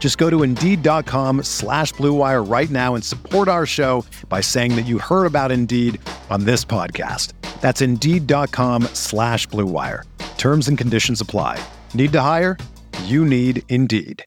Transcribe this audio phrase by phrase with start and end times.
[0.00, 4.86] Just go to Indeed.com slash BlueWire right now and support our show by saying that
[4.86, 6.00] you heard about Indeed
[6.30, 7.34] on this podcast.
[7.60, 10.04] That's Indeed.com slash BlueWire.
[10.38, 11.62] Terms and conditions apply.
[11.92, 12.56] Need to hire?
[13.04, 14.24] You need Indeed.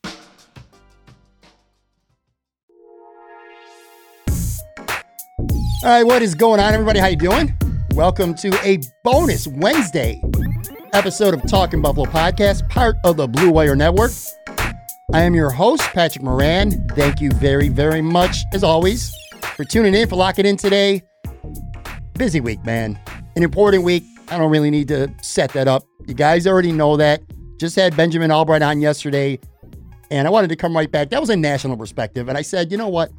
[5.83, 6.99] All right, what is going on, everybody?
[6.99, 7.57] How you doing?
[7.91, 10.21] Welcome to a bonus Wednesday
[10.93, 14.11] episode of Talking Buffalo Podcast, part of the Blue Wire Network.
[15.13, 16.71] I am your host, Patrick Moran.
[16.95, 19.13] Thank you very, very much, as always,
[19.55, 21.03] for tuning in, for locking in today.
[22.17, 22.99] Busy week, man.
[23.35, 24.03] An important week.
[24.29, 25.83] I don't really need to set that up.
[26.07, 27.21] You guys already know that.
[27.59, 29.39] Just had Benjamin Albright on yesterday,
[30.09, 31.11] and I wanted to come right back.
[31.11, 32.27] That was a national perspective.
[32.27, 33.11] And I said, you know what?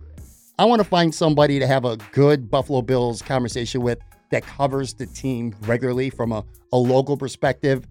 [0.59, 4.01] I want to find somebody to have a good Buffalo Bills conversation with
[4.33, 7.87] that covers the team regularly from a, a local perspective.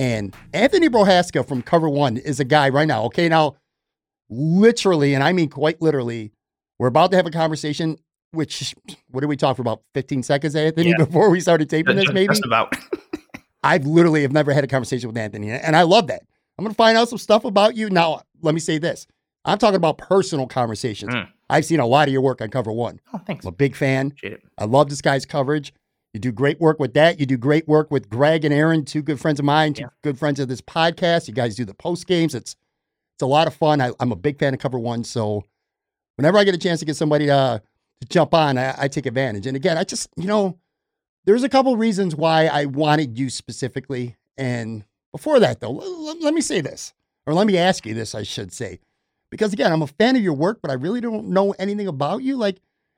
[0.00, 3.04] And Anthony Prohaska from Cover One is a guy right now.
[3.04, 3.56] Okay, now,
[4.30, 6.32] literally, and I mean quite literally,
[6.78, 7.98] we're about to have a conversation.
[8.32, 8.74] Which,
[9.10, 10.96] what did we talk for about 15 seconds, Anthony, Yeah.
[11.04, 12.10] before we started taping this?
[12.12, 12.74] Maybe just about.
[13.62, 16.22] I've literally have never had a conversation with Anthony, and I love that.
[16.56, 17.90] I'm going to find out some stuff about you.
[17.90, 19.06] Now, let me say this:
[19.44, 21.12] I'm talking about personal conversations.
[21.12, 21.28] Mm.
[21.50, 23.00] I've seen a lot of your work on Cover One.
[23.12, 23.44] Oh, thanks.
[23.44, 24.14] I'm a big fan.
[24.56, 25.74] I love this guy's coverage.
[26.12, 27.20] You do great work with that.
[27.20, 29.88] You do great work with Greg and Aaron, two good friends of mine, two Yeah.
[30.02, 31.28] good friends of this podcast.
[31.28, 32.34] You guys do the post games.
[32.34, 32.56] It's
[33.14, 33.80] it's a lot of fun.
[33.80, 35.44] I, I'm a big fan of Cover One, so
[36.16, 37.62] whenever I get a chance to get somebody to,
[38.00, 39.46] to jump on, I, I take advantage.
[39.46, 40.58] And again, I just you know,
[41.26, 44.16] there's a couple reasons why I wanted you specifically.
[44.38, 46.92] And before that, though, l- l- let me say this,
[47.26, 48.80] or let me ask you this, I should say,
[49.30, 52.22] because again, I'm a fan of your work, but I really don't know anything about
[52.22, 52.36] you.
[52.36, 52.56] Like,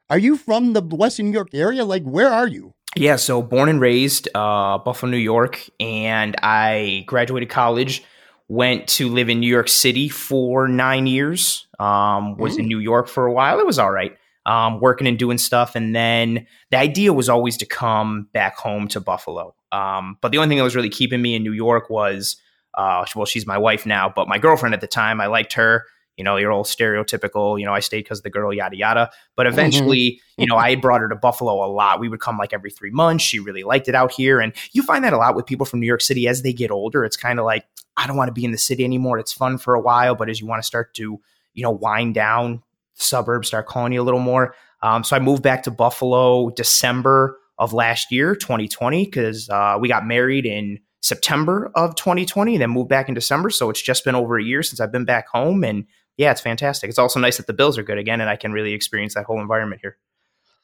[0.09, 1.85] are you from the Western New York area?
[1.85, 2.73] Like, where are you?
[2.95, 8.05] Yeah, so born and raised uh, Buffalo, New York, and I graduated college.
[8.49, 11.67] Went to live in New York City for nine years.
[11.79, 13.59] Um, was in New York for a while.
[13.59, 14.17] It was all right.
[14.45, 18.89] Um, working and doing stuff, and then the idea was always to come back home
[18.89, 19.55] to Buffalo.
[19.71, 22.37] Um, but the only thing that was really keeping me in New York was,
[22.77, 25.21] uh, well, she's my wife now, but my girlfriend at the time.
[25.21, 25.87] I liked her.
[26.17, 27.59] You know, your old stereotypical.
[27.59, 29.11] You know, I stayed because the girl, yada yada.
[29.37, 32.01] But eventually, you know, I had brought her to Buffalo a lot.
[32.01, 33.25] We would come like every three months.
[33.25, 34.41] She really liked it out here.
[34.41, 36.71] And you find that a lot with people from New York City as they get
[36.71, 37.05] older.
[37.05, 37.65] It's kind of like,
[37.97, 39.19] I don't want to be in the city anymore.
[39.19, 41.21] It's fun for a while, but as you want to start to,
[41.55, 42.63] you know, wind down,
[42.95, 44.55] suburbs start calling you a little more.
[44.83, 49.89] Um, so I moved back to Buffalo December of last year, 2020, because uh, we
[49.89, 53.51] got married in September of 2020 and then moved back in December.
[53.51, 55.65] So it's just been over a year since I've been back home.
[55.65, 55.87] And
[56.17, 56.89] yeah, it's fantastic.
[56.91, 59.25] It's also nice that the Bills are good again and I can really experience that
[59.25, 59.97] whole environment here.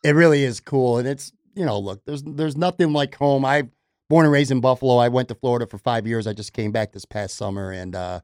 [0.05, 3.45] It really is cool, and it's you know, look, there's there's nothing like home.
[3.45, 3.69] I
[4.09, 4.97] born and raised in Buffalo.
[4.97, 6.27] I went to Florida for five years.
[6.27, 8.21] I just came back this past summer, and uh,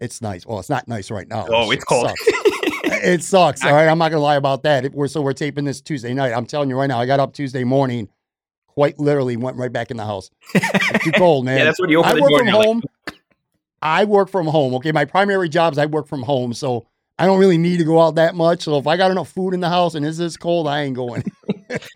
[0.00, 0.46] it's nice.
[0.46, 1.46] Well, it's not nice right now.
[1.50, 2.08] Oh, It it's cold.
[2.08, 2.22] sucks.
[3.04, 3.62] it sucks.
[3.66, 4.94] All right, I'm not gonna lie about that.
[4.94, 6.32] We're so we're taping this Tuesday night.
[6.32, 8.08] I'm telling you right now, I got up Tuesday morning,
[8.66, 10.30] quite literally went right back in the house.
[10.54, 11.58] It's too cold, man.
[11.58, 12.82] yeah, that's what you open I the work from you're like, home.
[13.84, 14.74] I work from home.
[14.76, 16.86] Okay, my primary job is I work from home, so
[17.18, 18.62] I don't really need to go out that much.
[18.62, 20.96] So if I got enough food in the house and it's this cold, I ain't
[20.96, 21.22] going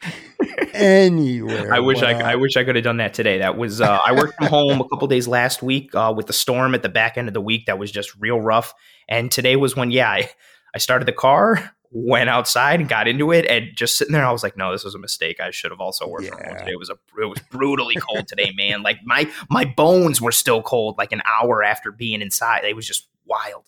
[0.75, 1.72] anywhere.
[1.72, 3.39] I wish But, I, I uh, wish I could have done that today.
[3.39, 6.34] That was uh, I worked from home a couple days last week uh, with the
[6.34, 7.66] storm at the back end of the week.
[7.66, 8.74] That was just real rough.
[9.09, 10.30] And today was when yeah, I,
[10.74, 14.30] I started the car, went outside and got into it, and just sitting there, I
[14.32, 15.40] was like, no, this was a mistake.
[15.40, 16.72] I should have also worked from home today.
[16.72, 18.82] It was a it was brutally cold today, man.
[18.82, 22.64] Like my my bones were still cold, like an hour after being inside.
[22.64, 23.64] It was just wild.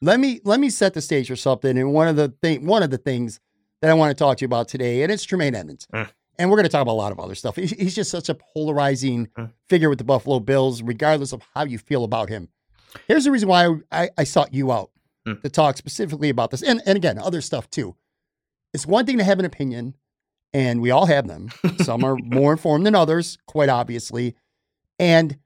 [0.00, 1.76] let me let me set the stage for something.
[1.78, 3.40] And one of the thing one of the things
[3.80, 5.86] that I want to talk to you about today, and it's Tremaine Edmunds.
[5.92, 6.08] Mm.
[6.40, 7.56] And we're going to talk about a lot of other stuff.
[7.56, 9.52] He's just such a polarizing Mm.
[9.68, 12.48] figure with the Buffalo Bills, regardless of how you feel about him.
[13.08, 14.90] Here's the reason why I, I sought you out
[15.36, 15.42] Mm.
[15.42, 17.96] to talk specifically about this, and, and again, other stuff too.
[18.74, 19.96] It's one thing to have an opinion,
[20.52, 21.50] and we all have them.
[21.78, 24.34] Some are more informed than others, quite obviously.
[24.98, 25.38] And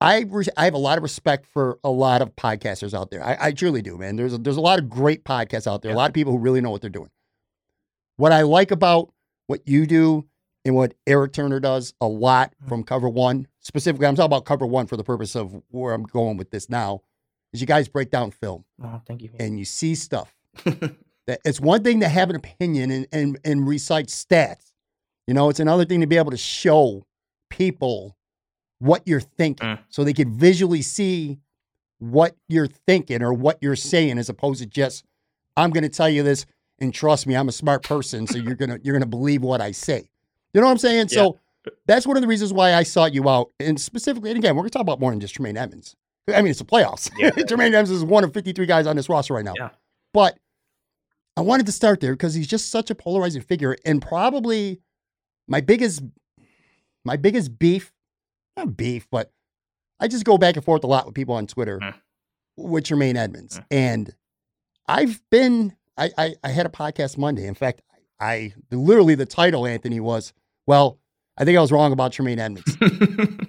[0.00, 3.22] I re- I have a lot of respect for a lot of podcasters out there.
[3.24, 4.16] I, I truly do, man.
[4.16, 5.92] There's a, there's a lot of great podcasts out there.
[5.92, 7.10] A lot of people who really know what they're doing.
[8.16, 9.12] What I like about
[9.46, 10.26] what you do
[10.64, 12.68] and what Eric Turner does a lot Mm-hmm.
[12.68, 16.02] from Cover One, specifically, I'm talking about Cover One for the purpose of where I'm
[16.04, 17.02] going with this now,
[17.52, 19.30] is you guys break down film Oh, thank you.
[19.38, 20.34] and you see stuff.
[20.64, 24.72] that it's one thing to have an opinion and, and, and recite stats.
[25.26, 27.06] You know, it's another thing to be able to show
[27.50, 28.16] people
[28.78, 29.78] what you're thinking Mm.
[29.88, 31.38] so they can visually see
[31.98, 35.04] what you're thinking or what you're saying as opposed to just,
[35.56, 36.46] I'm going to tell you this
[36.78, 38.26] and trust me, I'm a smart person.
[38.26, 40.08] So you're going to, you're going to believe what I say.
[40.54, 41.08] You know what I'm saying?
[41.08, 41.38] So
[41.86, 43.50] that's one of the reasons why I sought you out.
[43.60, 45.94] And specifically, and again, we're going to talk about more than just Tremaine Edmunds.
[46.34, 47.10] I mean, it's the playoffs.
[47.18, 47.30] Yeah.
[47.48, 49.54] Tremaine Edmunds is one of 53 guys on this roster right now.
[49.56, 49.70] Yeah.
[50.12, 50.38] But
[51.36, 53.76] I wanted to start there because he's just such a polarizing figure.
[53.84, 54.80] And probably
[55.48, 56.02] my biggest,
[57.04, 57.92] my biggest beef,
[58.56, 59.30] not beef, but
[60.00, 61.94] I just go back and forth a lot with people on Twitter Mm.
[62.56, 63.58] with Tremaine Edmunds.
[63.58, 63.64] Mm.
[63.70, 64.14] And
[64.88, 67.46] I've been, I, I, I had a podcast Monday.
[67.46, 67.82] In fact,
[68.18, 70.32] I literally the title, Anthony, was,
[70.66, 70.98] well,
[71.38, 72.76] I think I was wrong about Tremaine Edmunds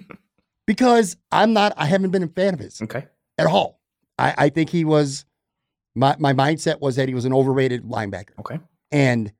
[0.72, 3.04] because I'm not, I haven't been a fan of his okay.
[3.36, 3.78] at all.
[4.18, 5.26] I, I think he was,
[5.94, 8.38] my, my mindset was that he was an overrated linebacker.
[8.40, 8.58] Okay.
[8.90, 9.30] And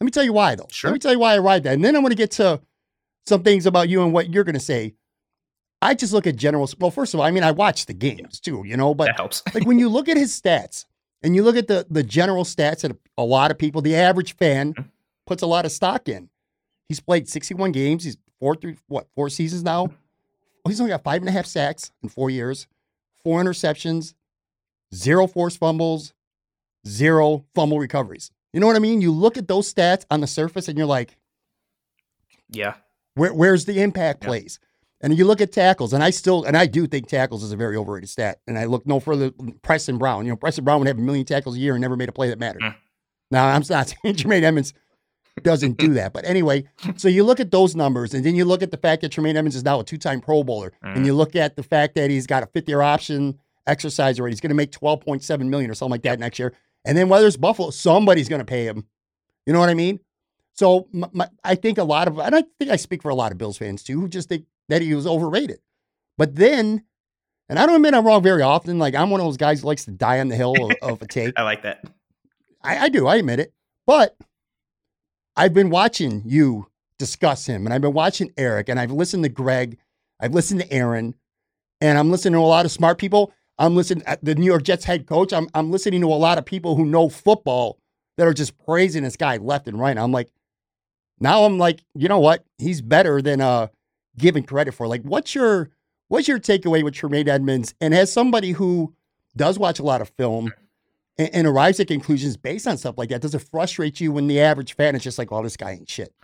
[0.00, 0.66] let me tell you why, though.
[0.70, 0.88] Sure.
[0.90, 1.74] Let me tell you why I arrived at.
[1.74, 2.60] And then I'm going to get to
[3.26, 4.94] some things about you and what you're going to say.
[5.82, 6.68] I just look at general.
[6.78, 9.16] Well, first of all, I mean, I watch the games too, you know, but that
[9.16, 9.42] helps.
[9.54, 10.86] like when you look at his stats
[11.22, 14.34] and you look at the the general stats that a lot of people, the average
[14.36, 14.88] fan, Mm-hmm.
[15.26, 16.30] puts a lot of stock in.
[16.88, 18.02] He's played 61 games.
[18.04, 19.90] He's four through what four seasons now.
[20.64, 22.66] Oh, he's only got five and a half sacks in four years,
[23.22, 24.14] four interceptions,
[24.94, 26.12] zero forced fumbles,
[26.86, 28.30] zero fumble recoveries.
[28.52, 29.00] You know what I mean?
[29.00, 31.16] You look at those stats on the surface and you're like,
[32.50, 32.74] Yeah.
[33.14, 34.28] where, where's the impact Yeah.
[34.28, 34.58] plays?
[35.00, 37.56] And you look at tackles, and I still, and I do think tackles is a
[37.56, 38.40] very overrated stat.
[38.48, 40.24] And I look no further, than Preston Brown.
[40.26, 42.12] You know, Preston Brown would have a million tackles a year and never made a
[42.12, 42.62] play that mattered.
[42.62, 42.74] Mm.
[43.30, 44.74] Now, I'm not saying Tremaine Edmunds
[45.42, 46.12] doesn't do that.
[46.12, 46.64] But anyway,
[46.96, 49.36] so you look at those numbers, and then you look at the fact that Tremaine
[49.36, 51.06] Edmunds is now a two time Pro Bowler, and Mm.
[51.06, 54.30] you look at the fact that he's got a fifth year option exercise rate.
[54.30, 56.54] He's going to make 12.7 million or something like that next year.
[56.84, 58.86] And then whether it's Buffalo, somebody's going to pay him.
[59.46, 60.00] You know what I mean?
[60.54, 63.14] So my, my, I think a lot of, and I think I speak for a
[63.14, 65.58] lot of Bills fans too, who just think that he was overrated.
[66.16, 66.82] But then,
[67.48, 68.78] and I don't admit I'm wrong very often.
[68.78, 71.02] Like I'm one of those guys who likes to die on the hill of, of
[71.02, 71.34] a take.
[71.38, 71.84] I like that.
[72.62, 73.52] I, I do, I admit it.
[73.86, 74.16] But
[75.38, 76.66] I've been watching you
[76.98, 79.78] discuss him, and I've been watching Eric, and I've listened to Greg,
[80.18, 81.14] I've listened to Aaron,
[81.80, 83.32] and I'm listening to a lot of smart people.
[83.56, 85.32] I'm listening at the New York Jets head coach.
[85.32, 87.78] I'm I'm listening to a lot of people who know football
[88.16, 89.96] that are just praising this guy left and right.
[89.96, 90.28] I'm like,
[91.20, 92.44] now I'm like, you know what?
[92.58, 93.68] He's better than uh
[94.16, 94.88] giving credit for.
[94.88, 95.70] Like, what's your
[96.08, 97.74] what's your takeaway with Tremaine Edmunds?
[97.80, 98.92] And as somebody who
[99.36, 100.52] does watch a lot of film
[101.18, 104.26] and, and arrives at conclusions based on stuff like that, does it frustrate you when
[104.26, 106.14] the average fan is just like, "Oh, this guy ain't shit"?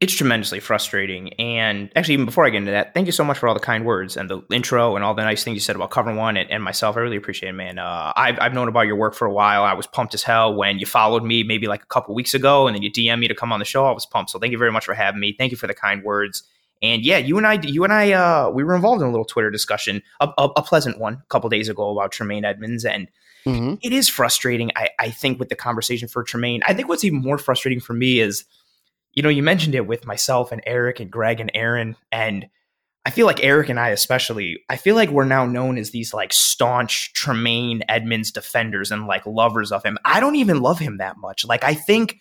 [0.00, 1.34] It's tremendously frustrating.
[1.34, 3.60] And actually, even before I get into that, thank you so much for all the
[3.60, 6.38] kind words and the intro and all the nice things you said about Cover One
[6.38, 6.96] and, and myself.
[6.96, 7.78] I really appreciate it, man.
[7.78, 9.62] Uh, I've, I've known about your work for a while.
[9.62, 12.66] I was pumped as hell when you followed me maybe like a couple weeks ago
[12.66, 13.84] and then you DM me to come on the show.
[13.84, 14.30] I was pumped.
[14.30, 15.34] So thank you very much for having me.
[15.36, 16.44] Thank you for the kind words.
[16.80, 19.26] And yeah, you and I, you and I, uh, we were involved in a little
[19.26, 23.08] Twitter discussion, a, a, a pleasant one, a couple days ago about Tremaine Edmunds, and
[23.46, 23.74] Mm-hmm.
[23.82, 24.70] it is frustrating.
[24.76, 27.92] I, I think with the conversation for Tremaine, I think what's even more frustrating for
[27.92, 28.44] me is,
[29.12, 32.46] you know, you mentioned it with myself and Eric and Greg and Aaron, and
[33.04, 36.12] I feel like Eric and I especially, I feel like we're now known as these
[36.12, 39.98] like staunch Tremaine Edmunds defenders and like lovers of him.
[40.04, 41.44] I don't even love him that much.
[41.44, 42.20] Like I think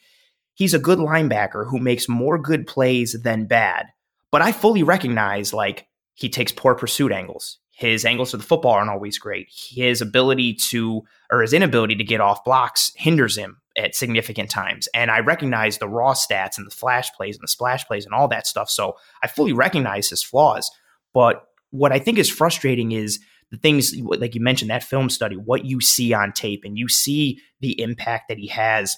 [0.54, 3.88] he's a good linebacker who makes more good plays than bad,
[4.32, 7.58] but I fully recognize like he takes poor pursuit angles.
[7.80, 9.48] His angles to the football aren't always great.
[9.50, 14.90] His ability to, or his inability to get off blocks hinders him at significant times.
[14.94, 18.14] And I recognize the raw stats and the flash plays and the splash plays and
[18.14, 18.70] all that stuff.
[18.70, 20.70] So I fully recognize his flaws.
[21.14, 25.38] But what I think is frustrating is the things, like you mentioned, that film study,
[25.38, 28.98] what you see on tape, and you see the impact that he has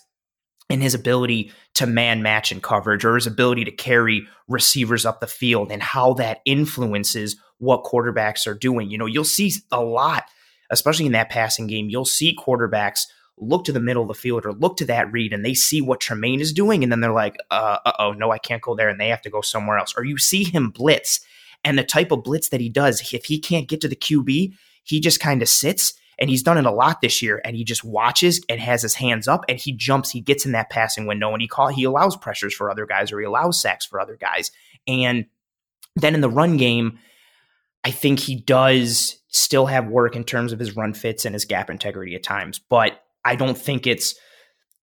[0.71, 5.19] in his ability to man match in coverage or his ability to carry receivers up
[5.19, 8.89] the field and how that influences what quarterbacks are doing.
[8.89, 10.23] You know, you'll see a lot,
[10.71, 13.05] especially in that passing game, you'll see quarterbacks
[13.37, 15.79] look to the middle of the field or look to that read and they see
[15.79, 18.89] what Tremaine is doing and then they're like, uh oh, no, I can't go there
[18.89, 19.93] and they have to go somewhere else.
[19.95, 21.21] Or you see him blitz
[21.63, 24.53] and the type of blitz that he does, if he can't get to the QB,
[24.83, 27.41] he just kind of sits And he's done it a lot this year.
[27.45, 30.51] And he just watches and has his hands up and he jumps, he gets in
[30.53, 33.61] that passing window and he call he allows pressures for other guys or he allows
[33.61, 34.51] sacks for other guys.
[34.87, 35.25] And
[35.95, 36.99] then in the run game,
[37.83, 41.45] I think he does still have work in terms of his run fits and his
[41.45, 44.15] gap integrity at times, but I don't think it's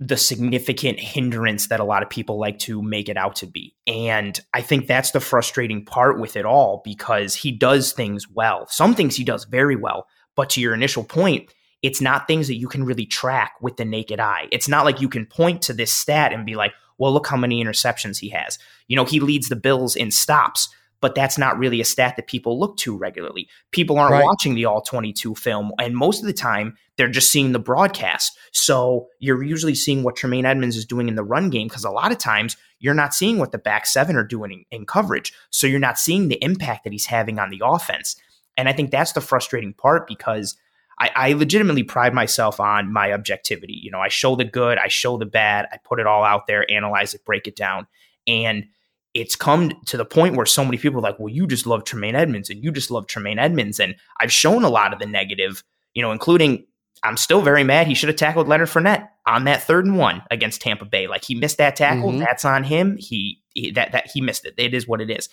[0.00, 3.74] the significant hindrance that a lot of people like to make it out to be.
[3.86, 8.66] And I think that's the frustrating part with it all because he does things well.
[8.68, 11.52] Some things he does very well, but to your initial point,
[11.82, 14.48] it's not things that you can really track with the naked eye.
[14.52, 17.36] It's not like you can point to this stat and be like, well, look how
[17.36, 18.58] many interceptions he has.
[18.86, 20.68] You know, he leads the Bills in stops,
[21.00, 23.48] but that's not really a stat that people look to regularly.
[23.70, 24.24] People aren't right.
[24.24, 28.36] watching the all 22 film, and most of the time they're just seeing the broadcast.
[28.52, 31.90] So you're usually seeing what Tremaine Edmunds is doing in the run game because a
[31.90, 35.32] lot of times you're not seeing what the back seven are doing in, in coverage.
[35.50, 38.16] So you're not seeing the impact that he's having on the offense.
[38.56, 40.56] And I think that's the frustrating part because
[40.98, 43.78] I, I, legitimately pride myself on my objectivity.
[43.80, 46.48] You know, I show the good, I show the bad, I put it all out
[46.48, 47.86] there, analyze it, break it down.
[48.26, 48.66] And
[49.14, 51.84] it's come to the point where so many people are like, well, you just love
[51.84, 53.80] Tremaine Edmunds and you just love Tremaine Edmunds.
[53.80, 56.66] And I've shown a lot of the negative, you know, including
[57.02, 57.86] I'm still very mad.
[57.86, 61.06] He should have tackled Leonard Fournette on that third and one against Tampa Bay.
[61.06, 62.10] Like he missed that tackle.
[62.10, 62.20] Mm-hmm.
[62.20, 62.96] That's on him.
[62.98, 64.54] He, he that that he missed it.
[64.58, 65.28] It is what it is.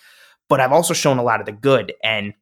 [0.47, 1.93] But I've also shown a lot of the good.
[2.03, 2.33] And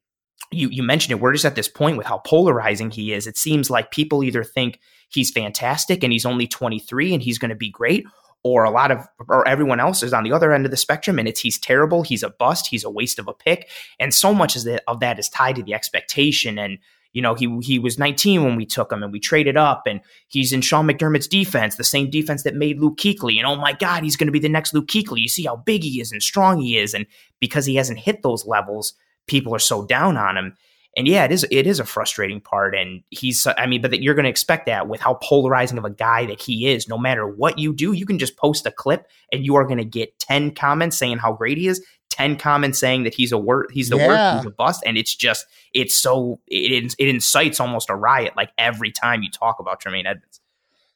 [0.52, 1.22] you you mentioned it.
[1.22, 3.28] We're just at this point with how polarizing he is.
[3.28, 7.50] It seems like people either think he's fantastic and he's only 23 and he's going
[7.50, 8.06] to be great,
[8.44, 11.18] or a lot of or everyone else is on the other end of the spectrum
[11.18, 13.70] and it's he's terrible he's a bust he's a waste of a pick
[14.00, 16.78] and so much of that, is tied to the expectation and
[17.14, 20.02] you know he he was 19 when we took him and we traded up and
[20.28, 23.74] he's in Sean McDermott's defense the same defense that made Luke Kuechly and oh my
[23.74, 25.20] god he's going to be the next Luke Kuechly.
[25.20, 27.06] You see how big he is and strong he is and
[27.40, 28.94] because he hasn't hit those levels
[29.28, 30.58] people are so down on him
[30.96, 32.76] and yeah, it is it is a frustrating part.
[32.76, 35.90] And he's I mean, but you're going to expect that with how polarizing of a
[35.90, 36.88] guy that he is.
[36.88, 39.80] No matter what you do, you can just post a clip and you are going
[39.80, 41.84] to get ten comments saying how great he is.
[42.14, 44.08] 10 comments saying that he's a wor- he's the yeah.
[44.08, 44.84] worst, he's a bust.
[44.86, 49.32] And it's just, it's so, it, it incites almost a riot like every time you
[49.32, 50.40] talk about Tremaine Edmunds.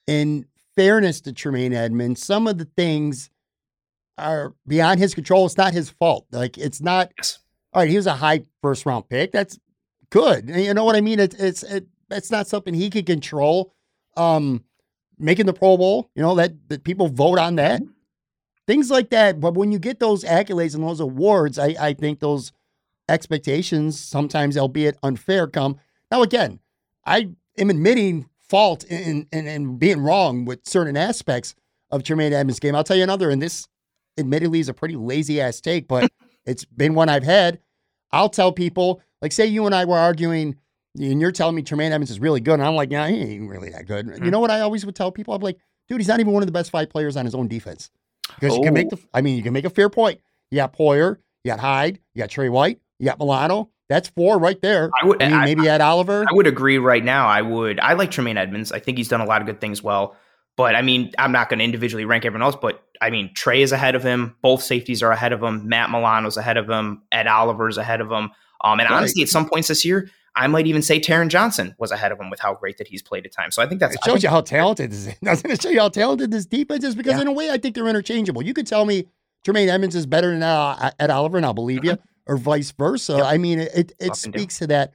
[0.06, 3.32] In fairness to Tremaine Edmunds, some of the things
[4.20, 5.48] are beyond his control.
[5.48, 6.28] It's not his fault.
[6.32, 7.40] Like, it's not, yes.
[7.74, 9.32] all right, he was a high first round pick.
[9.32, 9.58] That's
[10.10, 10.50] good.
[10.50, 11.20] You know what I mean?
[11.20, 13.74] It's it's it, it's not something he could control.
[14.16, 14.64] Um,
[15.20, 17.82] making the Pro Bowl, you know that that people vote on that,
[18.66, 19.40] things like that.
[19.40, 22.52] But when you get those accolades and those awards, I I think those
[23.10, 25.78] expectations sometimes, albeit unfair, come.
[26.12, 26.60] Now again,
[27.06, 31.56] I am admitting fault in in, in being wrong with certain aspects
[31.92, 32.76] of Tremaine Edmunds' game.
[32.76, 33.68] I'll tell you another, and this
[34.18, 36.12] admittedly is a pretty lazy ass take, but
[36.46, 37.60] it's been one I've had.
[38.12, 40.56] I'll tell people like, say you and I were arguing,
[41.00, 43.50] and you're telling me Tremaine Edmunds is really good, and I'm like, yeah, he ain't
[43.50, 44.08] really that good.
[44.08, 44.26] Mm-hmm.
[44.26, 45.34] You know what I always would tell people?
[45.34, 47.48] I'm like, dude, he's not even one of the best five players on his own
[47.48, 47.90] defense.
[48.36, 48.58] Because oh.
[48.58, 49.10] you can make the, oh.
[49.14, 50.20] I mean, you can make a fair point.
[50.52, 53.70] You got Poyer, you got Hyde, you got Trey White, you got Milano.
[53.90, 54.90] That's four right there.
[55.02, 56.26] I would I mean, maybe I, add Oliver.
[56.30, 57.28] I would agree right now.
[57.28, 57.80] I would.
[57.80, 58.74] I like Tremaine Edmunds.
[58.74, 60.18] I think he's done a lot of good things well.
[60.58, 62.58] But I mean, I'm not going to individually rank everyone else.
[62.60, 64.36] But I mean, Trey is ahead of him.
[64.42, 65.70] Both safeties are ahead of him.
[65.70, 67.04] Matt Milano's ahead of him.
[67.12, 68.32] Ed Oliver's ahead of him.
[68.64, 68.92] Um, and right.
[68.92, 72.20] honestly, at some points this year, I might even say Taron Johnson was ahead of
[72.20, 73.56] him with how great that he's played at times.
[73.56, 75.16] So I think that's it shows think, you how talented this is.
[75.24, 76.96] Doesn't it show you how talented this defense is?
[76.96, 77.22] Because yeah.
[77.22, 78.44] in a way, I think they're interchangeable.
[78.44, 79.08] You could tell me
[79.46, 82.32] Jermaine Edmunds is better than uh, Ed Oliver, and I'll believe you, mm-hmm.
[82.34, 83.14] or vice versa.
[83.14, 83.26] Yep.
[83.26, 84.94] I mean, it it, it speaks to that.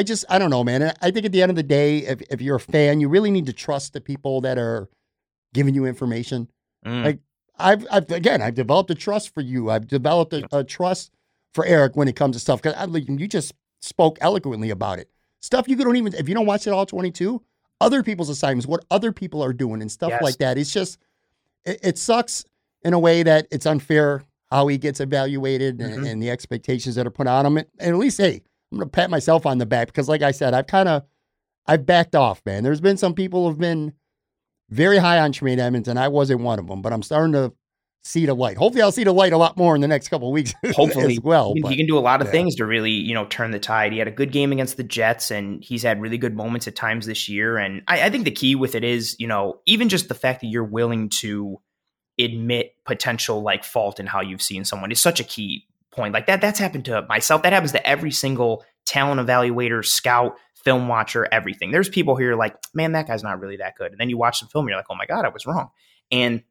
[0.00, 0.94] I just I don't know, man.
[1.02, 3.30] I think at the end of the day, if if you're a fan, you really
[3.30, 4.88] need to trust the people that are
[5.52, 6.48] giving you information.
[6.86, 7.04] Mm.
[7.04, 7.18] Like
[7.58, 9.68] I've, I've again, I've developed a trust for you.
[9.68, 11.12] I've developed a, a trust
[11.52, 12.62] for Eric when it comes to stuff.
[12.62, 12.74] Because
[13.06, 13.52] you just
[13.82, 15.10] spoke eloquently about it.
[15.40, 17.42] Stuff you don't even if you don't watch it all 22,
[17.82, 20.22] other people's assignments, what other people are doing and stuff yes.
[20.22, 20.56] like that.
[20.56, 20.98] It's just
[21.66, 22.46] it, it, sucks
[22.84, 25.92] in a way that it's unfair how he gets evaluated mm-hmm.
[25.92, 27.58] and, and, the expectations that are put on him.
[27.58, 28.40] And at least, hey,
[28.72, 31.04] I'm gonna pat myself on the back because, like I said, I've kind of
[31.66, 32.62] I've backed off, man.
[32.62, 33.92] There's been some people who've been
[34.68, 36.82] very high on Tremaine Edmunds, and I wasn't one of them.
[36.82, 37.52] But I'm starting to
[38.02, 38.56] see the light.
[38.56, 40.54] Hopefully, I'll see the light a lot more in the next couple of weeks.
[40.74, 41.52] Hopefully, as well.
[41.54, 42.32] He, but, he can do a lot of yeah.
[42.32, 43.92] things to really, you know, turn the tide.
[43.92, 46.76] He had a good game against the Jets, and he's had really good moments at
[46.76, 47.58] times this year.
[47.58, 50.40] And I, I think the key with it is, you know, even just the fact
[50.40, 51.60] that you're willing to
[52.18, 55.66] admit potential like fault in how you've seen someone is such a key
[56.00, 56.14] point.
[56.14, 57.42] Like that, that's happened to myself.
[57.42, 61.70] That happens to every single talent evaluator, scout, film watcher, everything.
[61.70, 63.92] There's people here like, man, that guy's not really that good.
[63.92, 65.68] And then you watch the film, you're like, oh my God, I was wrong.
[66.10, 66.42] And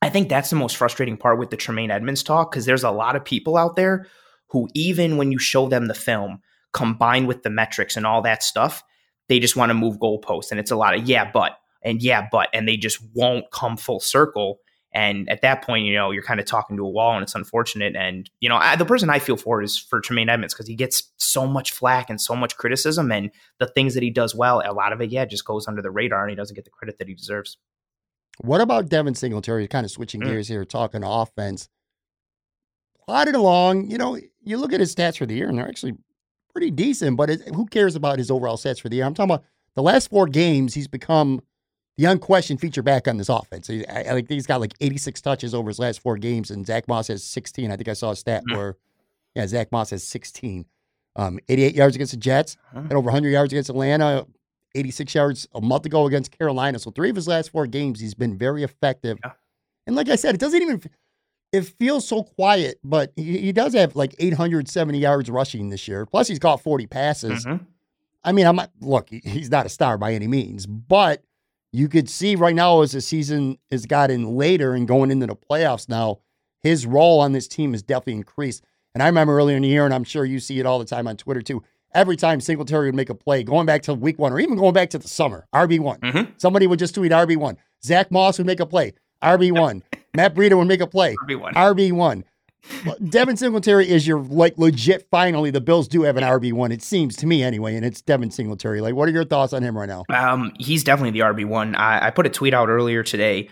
[0.00, 2.90] I think that's the most frustrating part with the Tremaine Edmunds talk because there's a
[2.90, 4.06] lot of people out there
[4.48, 6.40] who, even when you show them the film,
[6.72, 8.82] combined with the metrics and all that stuff,
[9.28, 10.50] they just want to move goalposts.
[10.50, 13.76] And it's a lot of, yeah, but, and yeah, but, and they just won't come
[13.76, 14.60] full circle.
[14.92, 17.34] And at that point, you know, you're kind of talking to a wall and it's
[17.34, 17.94] unfortunate.
[17.94, 20.74] And, you know, I, the person I feel for is for Tremaine Edmunds because he
[20.74, 23.12] gets so much flack and so much criticism.
[23.12, 25.82] And the things that he does well, a lot of it, yeah, just goes under
[25.82, 27.58] the radar and he doesn't get the credit that he deserves.
[28.38, 29.68] What about Devin Singletary?
[29.68, 30.26] Kind of switching mm.
[30.26, 31.68] gears here, talking offense.
[33.04, 35.96] Plodded along, you know, you look at his stats for the year and they're actually
[36.52, 39.04] pretty decent, but it, who cares about his overall stats for the year?
[39.04, 41.40] I'm talking about the last four games, he's become
[41.98, 43.66] the unquestioned feature back on this offense.
[43.66, 46.64] He, I, I think he's got like 86 touches over his last four games, and
[46.64, 47.70] Zach Moss has 16.
[47.70, 48.56] I think I saw a stat mm-hmm.
[48.56, 48.76] where,
[49.34, 50.64] yeah, Zach Moss has 16.
[51.16, 52.78] Um, 88 yards against the Jets, mm-hmm.
[52.78, 54.24] and over 100 yards against Atlanta,
[54.76, 56.78] 86 yards a month ago against Carolina.
[56.78, 59.18] So three of his last four games, he's been very effective.
[59.24, 59.32] Yeah.
[59.88, 60.80] And like I said, it doesn't even
[61.52, 66.04] it feels so quiet, but he, he, does have like 870 yards rushing this year.
[66.04, 67.46] Plus, he's caught 40 passes.
[67.46, 67.64] Mm-hmm.
[68.22, 71.24] I mean, I'm not look, he's not a star by any means, but
[71.72, 75.36] you could see right now as the season has gotten later and going into the
[75.36, 76.20] playoffs now,
[76.60, 78.64] his role on this team has definitely increased.
[78.94, 80.84] And I remember earlier in the year, and I'm sure you see it all the
[80.84, 81.62] time on Twitter too.
[81.94, 84.74] Every time Singletary would make a play, going back to week one or even going
[84.74, 86.00] back to the summer, RB1.
[86.00, 86.32] Mm-hmm.
[86.36, 87.56] Somebody would just tweet RB1.
[87.82, 89.82] Zach Moss would make a play, RB1.
[90.14, 91.52] Matt Breida would make a play, RB1.
[91.54, 92.24] RB1.
[93.08, 95.06] Devin Singletary is your like legit.
[95.10, 96.72] Finally, the Bills do have an RB one.
[96.72, 98.80] It seems to me anyway, and it's Devin Singletary.
[98.80, 100.04] Like, what are your thoughts on him right now?
[100.10, 101.74] Um, he's definitely the RB one.
[101.74, 103.48] I, I put a tweet out earlier today.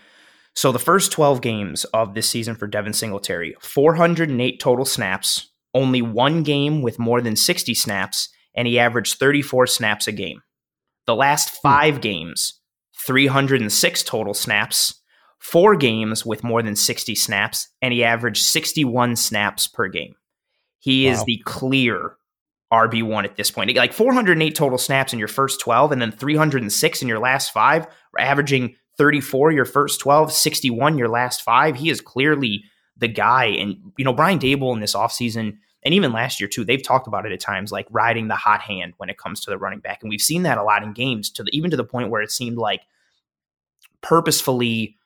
[0.55, 4.59] So the first twelve games of this season for Devin Singletary, four hundred and eight
[4.59, 5.51] total snaps.
[5.73, 10.11] Only one game with more than sixty snaps, and he averaged thirty four snaps a
[10.11, 10.41] game.
[11.05, 11.57] The last hmm.
[11.61, 12.59] five games,
[13.05, 15.01] three hundred and six total snaps
[15.39, 20.15] four games with more than 60 snaps, and he averaged 61 snaps per game.
[20.79, 21.13] He wow.
[21.13, 22.17] is the clear
[22.71, 23.75] RB1 at this point.
[23.75, 27.87] Like 408 total snaps in your first 12, and then 306 in your last five,
[28.17, 31.75] averaging 34 your first 12, 61 your last five.
[31.75, 32.63] He is clearly
[32.97, 33.45] the guy.
[33.45, 37.07] And, you know, Brian Daboll in this offseason, and even last year too, they've talked
[37.07, 39.79] about it at times, like riding the hot hand when it comes to the running
[39.79, 40.01] back.
[40.01, 42.21] And we've seen that a lot in games, to the, even to the point where
[42.21, 42.81] it seemed like
[44.01, 44.97] purposefully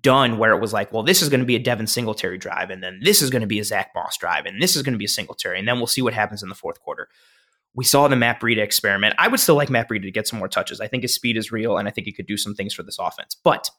[0.00, 2.70] done where it was like, well, this is going to be a Devin Singletary drive,
[2.70, 4.94] and then this is going to be a Zach Moss drive, and this is going
[4.94, 7.08] to be a Singletary, and then we'll see what happens in the fourth quarter.
[7.74, 9.14] We saw the Matt Breida experiment.
[9.18, 10.80] I would still like Matt Breida to get some more touches.
[10.80, 12.82] I think his speed is real, and I think he could do some things for
[12.82, 13.34] this offense.
[13.34, 13.70] But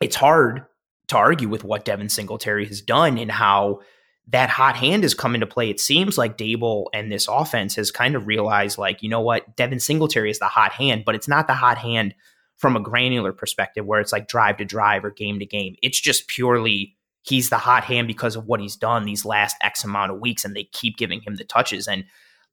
[0.00, 0.66] it's hard
[1.08, 3.80] to argue with what Devin Singletary has done and how
[4.28, 5.68] that hot hand has come into play.
[5.68, 9.56] It seems like Daboll and this offense has kind of realized, like, you know what,
[9.56, 12.14] Devin Singletary is the hot hand, but it's not the hot hand–
[12.56, 15.76] from a granular perspective where it's like drive to drive or game to game.
[15.82, 19.84] It's just purely he's the hot hand because of what he's done these last X
[19.84, 21.88] amount of weeks, and they keep giving him the touches.
[21.88, 22.04] And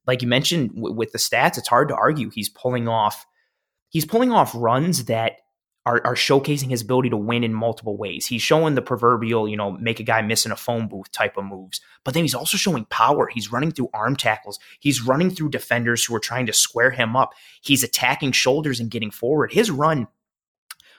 [0.08, 3.26] like you mentioned w- with the stats, it's hard to argue he's pulling off
[3.90, 5.34] he's pulling off runs that
[5.86, 8.28] are, are showcasing his ability to win in multiple ways.
[8.28, 11.38] He's showing the proverbial, you know, make a guy miss in a phone booth type
[11.38, 13.28] of moves, but then he's also showing power.
[13.28, 14.60] He's running through arm tackles.
[14.80, 17.34] He's running through defenders who are trying to square him up.
[17.62, 19.54] He's attacking shoulders and getting forward.
[19.54, 20.08] His run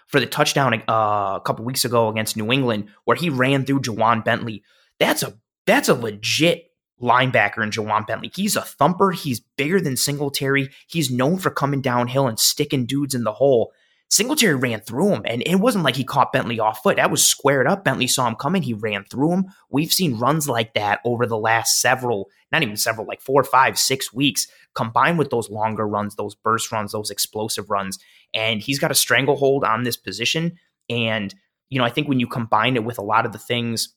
[0.07, 3.81] for the touchdown uh, a couple weeks ago against New England, where he ran through
[3.81, 4.63] Ja'Whaun Bentley,
[4.99, 8.31] that's a that's a legit linebacker in Ja'Whaun Bentley.
[8.35, 9.13] He's a thumper.
[9.13, 10.71] He's bigger than Singletary.
[10.87, 13.73] He's known for coming downhill and sticking dudes in the hole.
[14.13, 16.97] Singletary ran through him, and it wasn't like he caught Bentley off foot.
[16.97, 17.83] That was squared up.
[17.83, 18.61] Bentley saw him coming.
[18.61, 19.47] He ran through him.
[19.71, 23.79] We've seen runs like that over the last several, not even several, like four, five,
[23.79, 27.99] six weeks, combined with those longer runs, those burst runs, those explosive runs.
[28.35, 30.59] And he's got a stranglehold on this position.
[30.91, 31.35] And,
[31.71, 33.95] you know, I think when you combine it with a lot of the things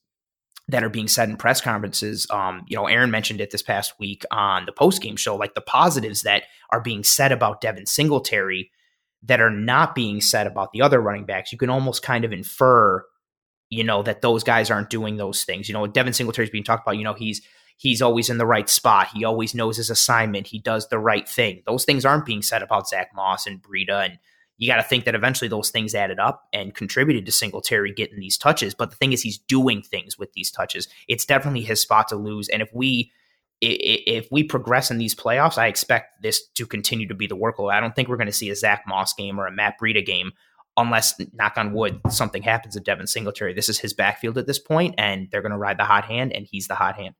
[0.69, 2.25] that are being said in press conferences.
[2.29, 5.55] Um, you know, Aaron mentioned it this past week on the post game show, like
[5.55, 8.71] the positives that are being said about Devin Singletary
[9.25, 12.31] that are not being said about the other running backs, you can almost kind of
[12.31, 13.03] infer,
[13.69, 15.67] you know, that those guys aren't doing those things.
[15.67, 17.41] You know, Devin Singletary is being talked about, you know, he's
[17.77, 19.09] he's always in the right spot.
[19.13, 20.47] He always knows his assignment.
[20.47, 21.63] He does the right thing.
[21.65, 24.05] Those things aren't being said about Zach Moss and Breida.
[24.05, 24.19] And
[24.57, 28.19] you got to think that eventually those things added up and contributed to Singletary getting
[28.19, 28.73] these touches.
[28.73, 30.87] But the thing is, he's doing things with these touches.
[31.07, 32.47] It's definitely his spot to lose.
[32.47, 33.11] And if we
[33.61, 37.73] if we progress in these playoffs, I expect this to continue to be the workload.
[37.73, 40.05] I don't think we're going to see a Zach Moss game or a Matt Breida
[40.05, 40.31] game
[40.77, 43.53] unless, knock on wood, something happens to Devin Singletary.
[43.53, 46.33] This is his backfield at this point, and they're going to ride the hot hand,
[46.33, 47.15] and he's the hot hand.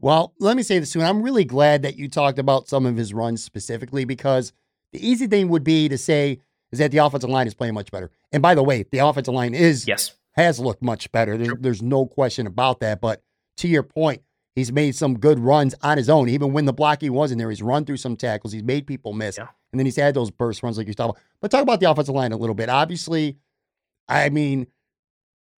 [0.00, 1.00] Well, let me say this too.
[1.00, 4.52] And I'm really glad that you talked about some of his runs specifically because
[4.92, 6.40] the easy thing would be to say
[6.72, 8.10] is that the offensive line is playing much better.
[8.32, 11.36] And by the way, the offensive line is yes has looked much better.
[11.36, 13.00] There's, there's no question about that.
[13.00, 13.22] But
[13.58, 14.22] to your point,
[14.54, 16.28] He's made some good runs on his own.
[16.28, 18.52] Even when the blocking wasn't there, he's run through some tackles.
[18.52, 19.36] He's made people miss.
[19.36, 19.48] Yeah.
[19.72, 21.22] and then he's had those burst runs like you talking about.
[21.40, 22.68] But talk about the offensive line a little bit.
[22.68, 23.36] Obviously,
[24.08, 24.68] I mean,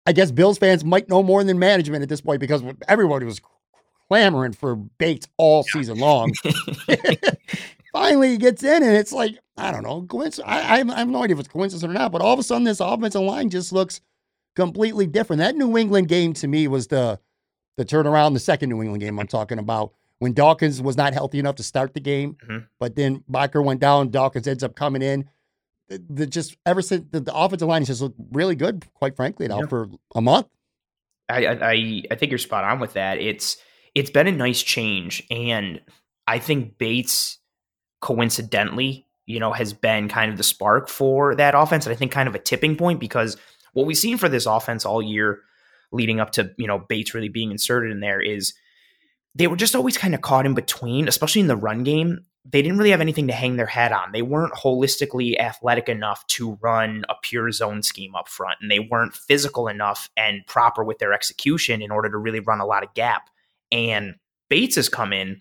[0.06, 3.40] I guess Bills fans might know more than management at this point because everybody was
[4.08, 6.32] clamoring for Bates all season long.
[7.92, 10.48] Finally, he gets in, and it's like I don't know, coincidence.
[10.48, 12.64] I, I have no idea if it's coincidence or not, but all of a sudden,
[12.64, 14.00] this offensive line just looks
[14.56, 15.38] completely different.
[15.40, 17.18] That New England game to me was the
[17.76, 18.34] the turnaround.
[18.34, 21.62] The second New England game I'm talking about when Dawkins was not healthy enough to
[21.62, 22.64] start the game, mm-hmm.
[22.78, 24.10] but then Bakker went down.
[24.10, 25.28] Dawkins ends up coming in.
[25.88, 29.16] The, the just ever since the, the, offensive line has just looked really good, quite
[29.16, 29.66] frankly, now yeah.
[29.66, 30.46] for a month.
[31.28, 33.18] I, I I think you're spot on with that.
[33.18, 33.58] It's
[33.94, 35.80] it's been a nice change, and
[36.26, 37.38] I think Bates
[38.00, 42.12] coincidentally, you know, has been kind of the spark for that offense, and I think
[42.12, 43.36] kind of a tipping point because
[43.72, 45.42] what we've seen for this offense all year,
[45.94, 48.54] leading up to you know Bates really being inserted in there, is
[49.34, 52.26] they were just always kind of caught in between, especially in the run game.
[52.44, 54.12] They didn't really have anything to hang their head on.
[54.12, 58.80] They weren't holistically athletic enough to run a pure zone scheme up front, and they
[58.80, 62.84] weren't physical enough and proper with their execution in order to really run a lot
[62.84, 63.30] of gap.
[63.72, 64.16] And
[64.50, 65.40] Bates has come in,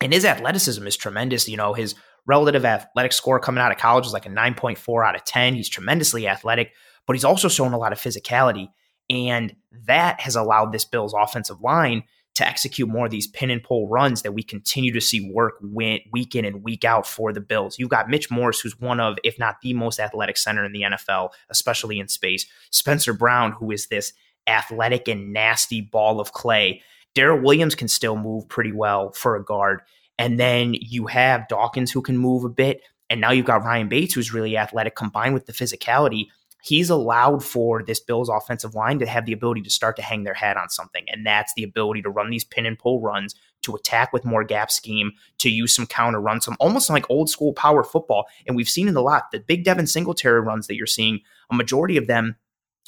[0.00, 1.48] and his athleticism is tremendous.
[1.48, 5.16] You know, his relative athletic score coming out of college is like a 9.4 out
[5.16, 5.54] of 10.
[5.54, 6.72] He's tremendously athletic,
[7.06, 8.68] but he's also shown a lot of physicality.
[9.10, 9.54] And
[9.86, 12.04] that has allowed this Bills offensive line
[12.36, 15.54] to execute more of these pin and pull runs that we continue to see work
[15.62, 17.76] week in and week out for the Bills.
[17.78, 20.82] You've got Mitch Morse, who's one of, if not the most athletic center in the
[20.82, 22.46] NFL, especially in space.
[22.70, 24.12] Spencer Brown, who is this
[24.46, 26.82] athletic and nasty ball of clay.
[27.16, 29.80] Daryl Williams can still move pretty well for a guard.
[30.16, 32.82] And then you have Dawkins who can move a bit.
[33.08, 36.28] And now you've got Ryan Bates, who's really athletic, combined with the physicality
[36.62, 40.24] he's allowed for this Bills offensive line to have the ability to start to hang
[40.24, 41.04] their hat on something.
[41.08, 44.44] And that's the ability to run these pin and pull runs, to attack with more
[44.44, 48.26] gap scheme, to use some counter runs, some almost like old school power football.
[48.46, 49.30] And we've seen it a lot.
[49.32, 51.20] The big Devin Singletary runs that you're seeing,
[51.50, 52.36] a majority of them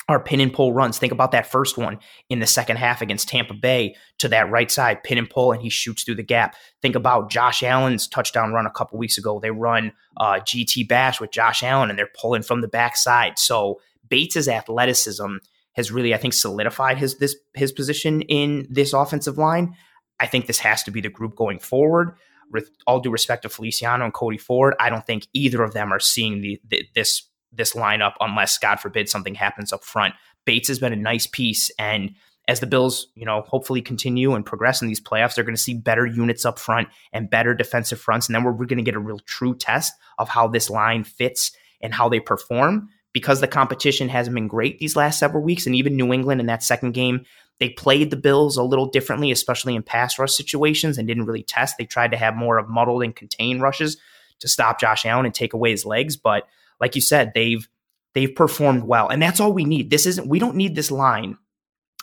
[0.09, 0.99] are pin and pull runs.
[0.99, 4.71] Think about that first one in the second half against Tampa Bay to that right
[4.71, 6.57] side, pin and pull, and he shoots through the gap.
[6.81, 9.39] Think about Josh Allen's touchdown run a couple weeks ago.
[9.41, 13.39] They run uh, GT bash with Josh Allen, and they're pulling from the backside.
[13.39, 15.37] So Bates's athleticism
[15.75, 19.75] has really, I think, solidified his this his position in this offensive line.
[20.21, 22.17] I think this has to be the group going forward.
[22.51, 25.91] With all due respect to Feliciano and Cody Ford, I don't think either of them
[25.91, 30.15] are seeing the, the this this lineup unless, God forbid, something happens up front.
[30.45, 31.71] Bates has been a nice piece.
[31.79, 32.15] And
[32.49, 35.61] as the Bills, you know, hopefully continue and progress in these playoffs, they're going to
[35.61, 38.29] see better units up front and better defensive fronts.
[38.29, 41.05] And then we're, we're going to get a real true test of how this line
[41.05, 45.67] fits and how they perform because the competition hasn't been great these last several weeks.
[45.67, 47.25] And even New England in that second game,
[47.61, 51.43] they played the Bills a little differently, especially in pass rush situations and didn't really
[51.43, 51.77] test.
[51.79, 53.99] They tried to have more of muddled and contained rushes
[54.41, 56.17] to stop Josh Allen and take away his legs.
[56.17, 56.49] But
[56.83, 57.67] like you said, they've
[58.15, 59.89] they've performed well, and that's all we need.
[59.89, 61.39] This isn't we don't need this line.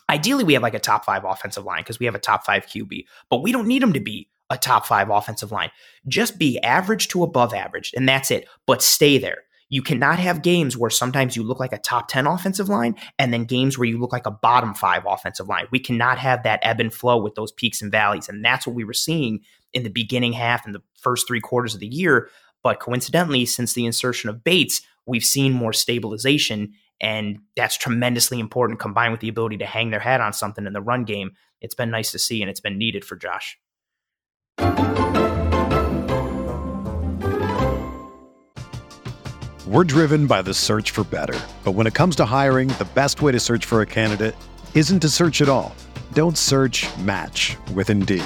[0.09, 2.65] Ideally, we have like a top five offensive line because we have a top five
[2.65, 5.69] QB, but we don't need them to be a top five offensive line.
[6.07, 8.47] Just be average to above average, and that's it.
[8.65, 9.43] But stay there.
[9.71, 13.31] You cannot have games where sometimes you look like a top 10 offensive line and
[13.31, 15.67] then games where you look like a bottom five offensive line.
[15.69, 18.29] We cannot have that ebb and flow with those peaks and valleys.
[18.29, 21.75] And that's what we were seeing in the beginning half and the first three quarters
[21.75, 22.29] of the year
[22.63, 26.73] but coincidentally, since the insertion of Bates, we've seen more stabilization.
[27.01, 30.73] And that's tremendously important combined with the ability to hang their hat on something in
[30.73, 31.31] the run game.
[31.61, 33.57] It's been nice to see, and it's been needed for Josh.
[39.65, 41.39] We're driven by the search for better.
[41.63, 44.35] But when it comes to hiring, the best way to search for a candidate
[44.73, 45.75] isn't to search at all.
[46.13, 48.25] Don't search match with Indeed.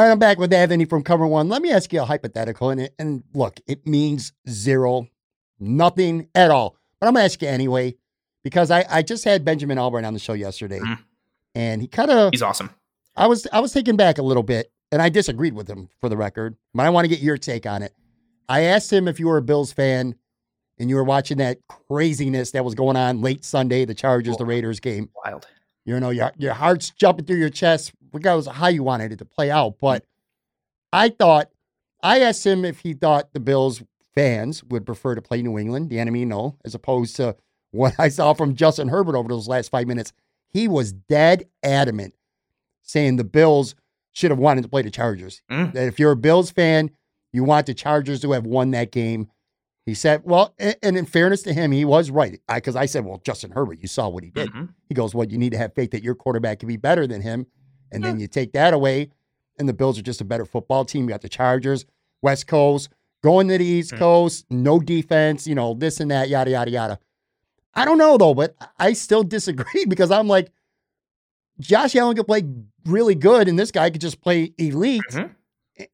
[0.00, 1.50] All right, I'm back with Anthony from Cover One.
[1.50, 5.08] Let me ask you a hypothetical, and, it, and look, it means zero,
[5.58, 6.74] nothing at all.
[6.98, 7.96] But I'm gonna ask you anyway
[8.42, 11.00] because I, I just had Benjamin Albright on the show yesterday, Mhm.
[11.54, 12.70] and he kind of He's awesome.
[13.14, 16.08] I was I was taken back a little bit, and I disagreed with him for
[16.08, 16.56] the record.
[16.72, 17.92] But I want to get your take on it.
[18.48, 20.14] I asked him if you were a Bills fan
[20.78, 24.46] and you were watching that craziness that was going on late Sunday, the Chargers, the
[24.46, 25.10] Raiders game.
[25.26, 25.46] Wild.
[25.84, 29.18] You know, your your heart's jumping through your chest, regardless of how you wanted it
[29.18, 29.78] to play out.
[29.80, 30.04] But
[30.92, 31.50] I thought
[32.02, 33.82] I asked him if he thought the Bills
[34.14, 37.36] fans would prefer to play New England, the enemy, no, as opposed to
[37.70, 40.12] what I saw from Justin Herbert over those last five minutes.
[40.48, 42.14] He was dead adamant
[42.82, 43.74] saying the Bills
[44.12, 45.42] should have wanted to play the Chargers.
[45.50, 45.72] Mm.
[45.72, 46.90] That if you're a Bills fan,
[47.32, 49.30] you want the Chargers to have won that game.
[49.90, 52.38] He said, well, a- and in fairness to him, he was right.
[52.54, 54.48] Because I, said, well, Justin Herbert, you saw what he did.
[54.52, 54.68] Mhm.
[54.88, 57.22] He goes, well, you need to have faith that your quarterback can be better than
[57.22, 57.44] him.
[57.90, 59.10] And then you take that away,
[59.58, 61.02] and the Bills are just a better football team.
[61.02, 61.86] You got the Chargers,
[62.22, 62.88] West Coast,
[63.24, 63.98] going to the East Mm.
[63.98, 66.98] Coast, no defense, you know, this and that, yada, yada, yada.
[67.74, 70.52] I don't know, though, but I still disagree because I'm like,
[71.58, 72.44] Josh Allen could play
[72.86, 75.34] really good, and this guy could just play elite Mhm.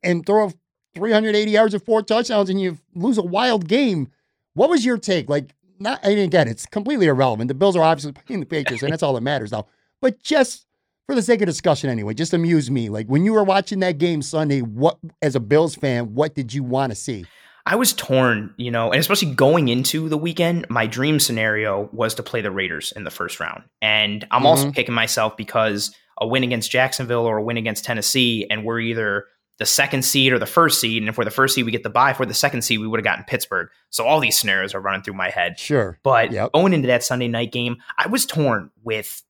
[0.03, 0.53] and throw
[0.97, 4.09] 380 yards and four touchdowns, and you lose a wild game.
[4.55, 5.29] What was your take?
[5.29, 7.49] Like, not and again, it's completely irrelevant.
[7.49, 9.67] The Bills are obviously playing the Patriots, and that's all that matters now.
[10.01, 10.67] But just
[11.07, 12.89] for the sake of discussion, anyway, just amuse me.
[12.89, 16.53] Like when you were watching that game Sunday, what as a Bills fan, what did
[16.53, 17.27] you want to see?
[17.69, 22.15] I was torn, you know, and especially going into the weekend, my dream scenario was
[22.15, 23.65] to play the Raiders in the first round.
[23.83, 24.73] And I'm also mm-hmm.
[24.73, 29.27] kicking myself because a win against Jacksonville or a win against Tennessee, and we're either
[29.59, 31.03] the second seed or the first seed.
[31.03, 32.11] And if we're the first seed, we get the bye.
[32.11, 33.69] If we're the second seed, we would have gotten Pittsburgh.
[33.91, 35.59] So all these scenarios are running through my head.
[35.59, 35.99] Sure.
[36.03, 36.53] But Yep.
[36.53, 39.23] going into that Sunday night game, I was torn with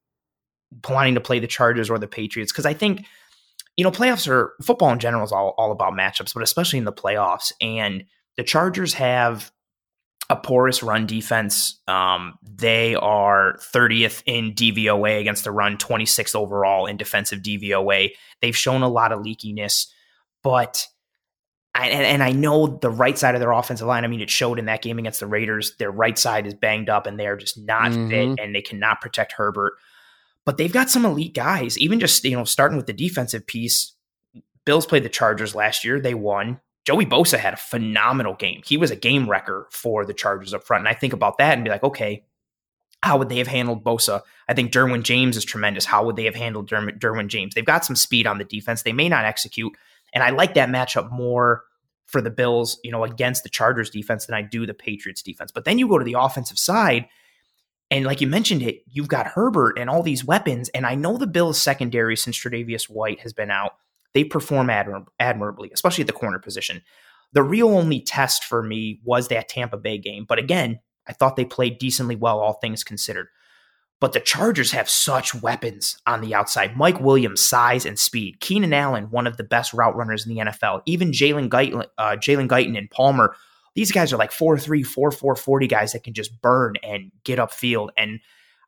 [0.88, 3.04] wanting to play the Chargers or the Patriots because I think,
[3.76, 6.84] you know, playoffs are football in general is all, all about matchups, but especially in
[6.84, 7.52] the playoffs.
[7.60, 8.04] And
[8.36, 9.52] the Chargers have
[10.28, 11.80] a porous run defense.
[11.86, 18.10] Um, they are 30th in DVOA against the run, 26th overall in defensive DVOA.
[18.42, 19.86] They've shown a lot of leakiness,
[20.46, 20.86] but
[21.74, 24.04] I, and, and I know the right side of their offensive line.
[24.04, 25.74] I mean, it showed in that game against the Raiders.
[25.78, 28.08] Their right side is banged up and they are just not Mhm.
[28.08, 29.74] fit and they cannot protect Herbert.
[30.44, 33.92] But they've got some elite guys, even just, you know, starting with the defensive piece.
[34.64, 35.98] Bills played the Chargers last year.
[35.98, 36.60] They won.
[36.84, 38.62] Joey Bosa had a phenomenal game.
[38.64, 40.82] He was a game wrecker for the Chargers up front.
[40.82, 42.24] And I think about that and be like, okay,
[43.02, 44.22] how would they have handled Bosa?
[44.48, 45.84] I think Derwin James is tremendous.
[45.84, 47.54] How would they have handled Derwin James?
[47.54, 48.82] They've got some speed on the defense.
[48.82, 49.76] They may not execute.
[50.14, 51.64] And I like that matchup more
[52.06, 55.50] for the Bills, you know, against the Chargers defense than I do the Patriots defense.
[55.52, 57.08] But then you go to the offensive side,
[57.90, 60.68] and like you mentioned it, you've got Herbert and all these weapons.
[60.70, 63.72] And I know the Bills secondary since Tre'Davious White has been out,
[64.14, 66.82] they perform admir- admirably, especially at the corner position.
[67.32, 70.24] The real only test for me was that Tampa Bay game.
[70.26, 73.28] But again, I thought they played decently well, all things considered.
[73.98, 76.76] But the Chargers have such weapons on the outside.
[76.76, 78.40] Mike Williams, size and speed.
[78.40, 80.82] Keenan Allen, one of the best route runners in the NFL.
[80.84, 83.34] Even Jalen Guyton, uh, Jalen Guyton and Palmer.
[83.74, 87.88] These guys are like 4-3, 4-4, 40 guys that can just burn and get upfield.
[87.96, 88.20] And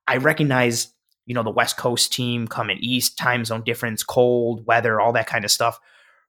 [0.07, 0.95] I recognize,
[1.27, 5.27] you know, the West Coast team coming east, time zone difference, cold, weather, all that
[5.27, 5.79] kind of stuff.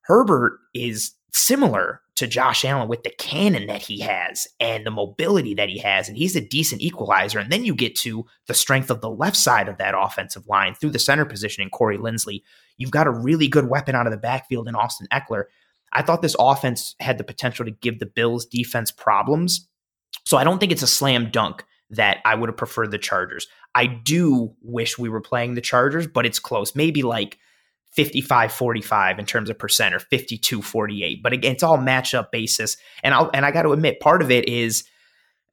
[0.02, 5.54] Herbert is similar to Josh Allen with the cannon that he has and the mobility
[5.54, 7.40] that he has, and he's a decent equalizer.
[7.40, 10.76] And then you get to the strength of the left side of that offensive line
[10.76, 12.42] through the center position in Corey Linsley.
[12.78, 15.46] You've got a really good weapon out of the backfield in Austin Ekeler.
[15.94, 19.68] I thought this offense had the potential to give the Bills defense problems.
[20.26, 23.48] So I don't think it's a slam dunk that I would have preferred the Chargers.
[23.74, 26.76] I do wish we were playing the Chargers, but it's close.
[26.76, 27.38] Maybe like
[27.92, 31.24] 55 45 in terms of percent or 52 48.
[31.24, 32.78] But again, it's all matchup basis.
[33.04, 34.84] And I'll and I got to admit, part of it is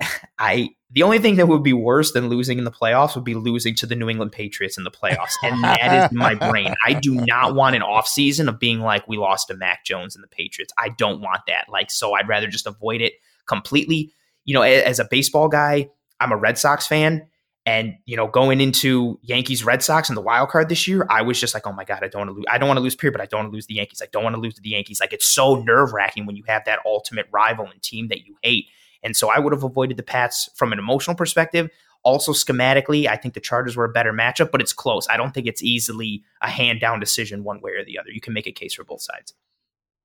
[0.39, 3.35] I the only thing that would be worse than losing in the playoffs would be
[3.35, 5.35] losing to the New England Patriots in the playoffs.
[5.43, 6.75] And that is my brain.
[6.87, 10.23] I do not want an offseason of being like we lost to Mac Jones and
[10.23, 10.73] the Patriots.
[10.79, 11.67] I don't want that.
[11.69, 13.15] Like so I'd rather just avoid it
[13.47, 14.13] completely.
[14.45, 15.89] You know, as a baseball guy,
[16.21, 17.27] I'm a Red Sox fan.
[17.67, 21.23] And you know, going into Yankees Red Sox and the wild card this year, I
[21.23, 22.45] was just like, oh my god, I don't want to lose.
[22.49, 24.01] I don't want to lose period, but I don't want to lose the Yankees.
[24.01, 25.01] I don't want to lose to the Yankees.
[25.01, 28.37] Like it's so nerve wracking when you have that ultimate rival and team that you
[28.43, 28.67] hate.
[29.03, 31.69] And so I would have avoided the Pats from an emotional perspective.
[32.05, 35.09] Also, schematically, I think the Chargers were a better matchup, but it's close.
[35.11, 38.11] I don't think it's easily a hand down decision one way or the other.
[38.11, 39.35] You can make a case for both sides.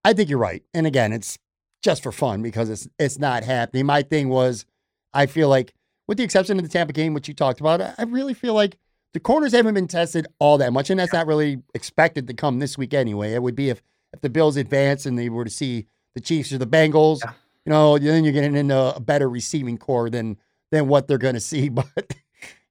[0.03, 0.63] I think you're right.
[0.73, 1.37] And again, it's
[1.83, 3.85] just for fun because it's it's not happening.
[3.85, 4.65] My thing was,
[5.13, 5.75] I feel like
[6.07, 8.77] with the exception of the Tampa game, which you talked about, I really feel like
[9.13, 12.59] the corners haven't been tested all that much, and that's not really expected to come
[12.59, 13.33] this week anyway.
[13.33, 13.81] It would be if
[14.13, 17.31] if the Bills advance and they were to see the Chiefs or the Bengals, yeah.
[17.65, 20.37] you know, then you're getting into a better receiving core than
[20.71, 21.69] than what they're going to see.
[21.73, 22.15] But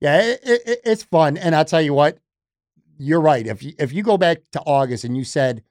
[0.01, 2.19] yeah, it, it, it's fun, and I'll tell you what,
[2.99, 3.47] you're right.
[3.47, 5.63] If you, if you go back to August and you said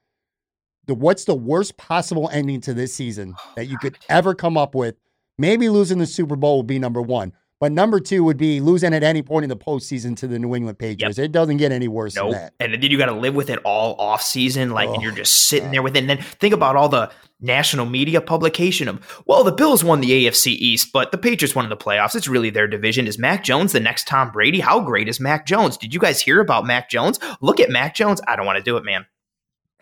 [0.86, 4.56] the what's the worst possible ending to this season oh, that you could ever come
[4.56, 4.96] up with,
[5.36, 7.32] maybe losing the Super Bowl would be number one.
[7.60, 10.54] But number two would be losing at any point in the postseason to the New
[10.54, 11.18] England Patriots.
[11.18, 11.24] Yep.
[11.26, 12.30] It doesn't get any worse nope.
[12.32, 12.54] than that.
[12.58, 15.12] And then you got to live with it all off season, like, oh, and you're
[15.12, 15.74] oh, just sitting God.
[15.74, 15.98] there with it.
[15.98, 20.26] And then think about all the national media publication of, well, the Bills won the
[20.26, 22.14] AFC East, but the Patriots won in the playoffs.
[22.14, 23.06] It's really their division.
[23.06, 24.60] Is Mac Jones the next Tom Brady?
[24.60, 25.76] How great is Mac Jones?
[25.76, 27.20] Did you guys hear about Mac Jones?
[27.42, 28.22] Look at Mac Jones.
[28.26, 29.04] I don't want to do it, man.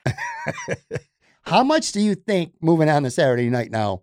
[1.43, 4.03] How much do you think moving on to Saturday night now?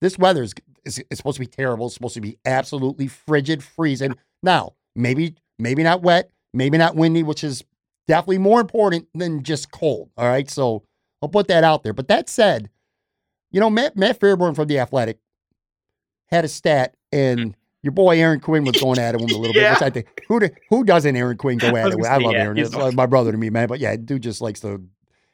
[0.00, 1.86] This weather is it's, it's supposed to be terrible.
[1.86, 4.16] It's supposed to be absolutely frigid, freezing.
[4.42, 7.64] Now, maybe maybe not wet, maybe not windy, which is
[8.08, 10.10] definitely more important than just cold.
[10.16, 10.82] All right, so
[11.20, 11.92] I'll put that out there.
[11.92, 12.68] But that said,
[13.50, 15.18] you know, Matt, Matt Fairburn from the Athletic
[16.26, 19.74] had a stat, and your boy Aaron Quinn was going at him a little yeah.
[19.74, 19.80] bit.
[19.80, 22.04] Which I think who who doesn't Aaron Quinn go at it?
[22.04, 22.58] I, I love yeah, Aaron.
[22.58, 23.68] It's like my brother to me, man.
[23.68, 24.82] But yeah, dude just likes to.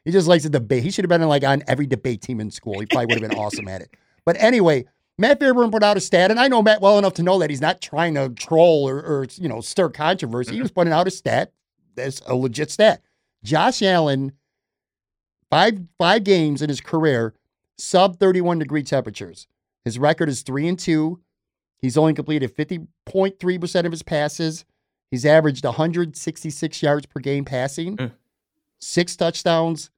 [0.04, 0.82] He just likes to debate.
[0.82, 2.80] He should have been like on every debate team in school.
[2.80, 3.90] He probably would have been awesome at it.
[4.24, 4.86] But anyway,
[5.18, 7.50] Matt Fairburn put out a stat, and I know Matt well enough to know that
[7.50, 10.54] he's not trying to troll or, or you know stir controversy.
[10.54, 11.52] He was putting out a stat
[11.96, 13.02] that's a legit stat.
[13.42, 14.32] Josh Allen,
[15.50, 17.34] five five games in his career,
[17.76, 19.48] sub 31 degree temperatures.
[19.84, 21.20] His record is three and two.
[21.80, 24.64] He's only completed 50.3% of his passes.
[25.10, 28.12] He's averaged 166 yards per game passing, mm.
[28.80, 29.90] six touchdowns,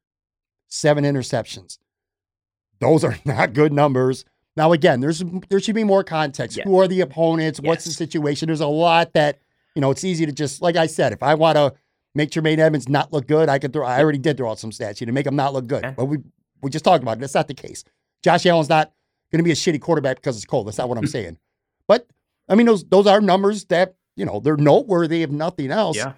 [0.69, 1.79] seven interceptions.
[2.81, 4.25] Those are not good numbers
[4.57, 6.59] now, again, there's there should be more context.
[6.65, 7.61] Who are the opponents?
[7.63, 7.69] Yes.
[7.69, 8.49] What's the situation?
[8.49, 9.39] There's a lot that
[9.75, 9.91] you know.
[9.91, 11.13] It's easy to just like I said.
[11.13, 11.73] If I want to
[12.15, 13.87] make Tremaine Edmunds not look good, I could throw.
[13.87, 15.83] I already did throw out some stats here to make him not look good.
[15.83, 15.93] Yeah.
[15.93, 16.19] But we
[16.63, 17.21] we just talked about it.
[17.21, 17.85] That's not the case.
[18.23, 18.93] Josh Allen's not
[19.31, 20.67] going to be a shitty quarterback because it's cold.
[20.67, 21.39] That's not what I'm saying.
[21.87, 22.07] But
[22.49, 25.97] I mean, those those are numbers that you know they're noteworthy if nothing else.
[25.97, 26.15] Yeah.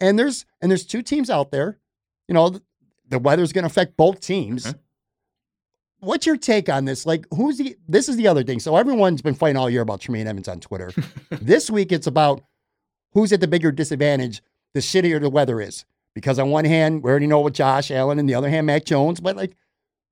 [0.00, 1.78] And there's and there's two teams out there.
[2.28, 2.62] You know, the,
[3.08, 4.64] the weather's going to affect both teams.
[4.64, 4.78] Mm-hmm
[6.04, 7.06] what's your take on this?
[7.06, 7.76] Like, who's the?
[7.88, 8.60] This is the other thing.
[8.60, 10.92] So everyone's been fighting all year about Tremaine Edmunds on Twitter.
[11.30, 12.42] this week, it's about
[13.12, 14.42] who's at the bigger disadvantage
[14.74, 15.84] the shittier the weather is.
[16.14, 18.84] Because on one hand, we already know what Josh Allen, and the other hand, Mac
[18.84, 19.20] Jones.
[19.20, 19.56] But like,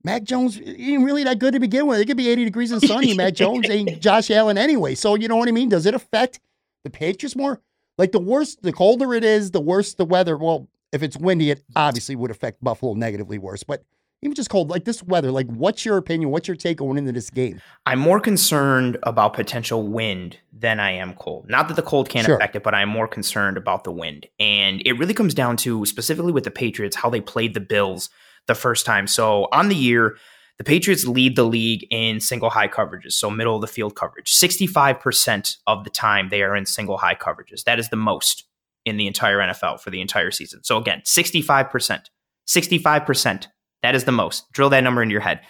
[0.03, 1.99] Mac Jones ain't really that good to begin with.
[1.99, 3.13] It could be 80 degrees and sunny.
[3.15, 4.95] Mac Jones ain't Josh Allen anyway.
[4.95, 5.69] So you know what I mean?
[5.69, 6.39] Does it affect
[6.83, 7.61] the Patriots more?
[7.97, 10.37] Like the worse, the colder it is, the worse the weather.
[10.37, 13.63] Well, if it's windy, it obviously would affect Buffalo negatively worse.
[13.63, 13.83] But
[14.23, 16.31] even just cold, like this weather, like what's your opinion?
[16.31, 17.61] What's your take going into this game?
[17.85, 21.49] I'm more concerned about potential wind than I am cold.
[21.49, 22.35] Not that the cold can't sure.
[22.35, 24.27] affect it, but I'm more concerned about the wind.
[24.39, 28.09] And it really comes down to specifically with the Patriots, how they played the Bills
[28.47, 29.07] the first time.
[29.07, 30.17] So on the year,
[30.57, 34.31] the Patriots lead the league in single high coverages, so middle of the field coverage.
[34.31, 37.63] 65% of the time they are in single high coverages.
[37.63, 38.45] That is the most
[38.85, 40.63] in the entire NFL for the entire season.
[40.63, 42.05] So again, 65%.
[42.47, 43.47] 65%
[43.83, 44.51] that is the most.
[44.51, 45.41] Drill that number into your head.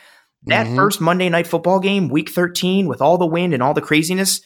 [0.45, 0.75] That mm-hmm.
[0.75, 4.41] first Monday night football game, week 13, with all the wind and all the craziness,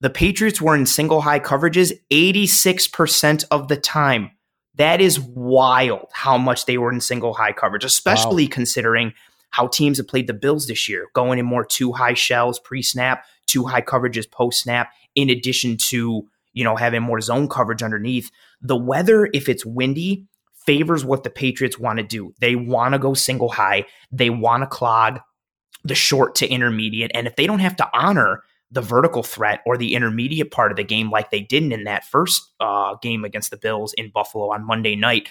[0.00, 4.30] the Patriots were in single high coverages 86% of the time.
[4.76, 8.50] That is wild how much they were in single high coverage, especially wow.
[8.52, 9.12] considering
[9.50, 12.82] how teams have played the Bills this year, going in more two high shells pre
[12.82, 17.82] snap, two high coverages post snap, in addition to, you know, having more zone coverage
[17.82, 18.30] underneath.
[18.60, 20.26] The weather, if it's windy,
[20.64, 22.34] favors what the Patriots want to do.
[22.40, 25.20] They want to go single high, they want to clog
[25.84, 27.10] the short to intermediate.
[27.14, 28.42] And if they don't have to honor
[28.72, 32.04] the vertical threat or the intermediate part of the game like they didn't in that
[32.06, 35.28] first uh, game against the Bills in Buffalo on Monday night.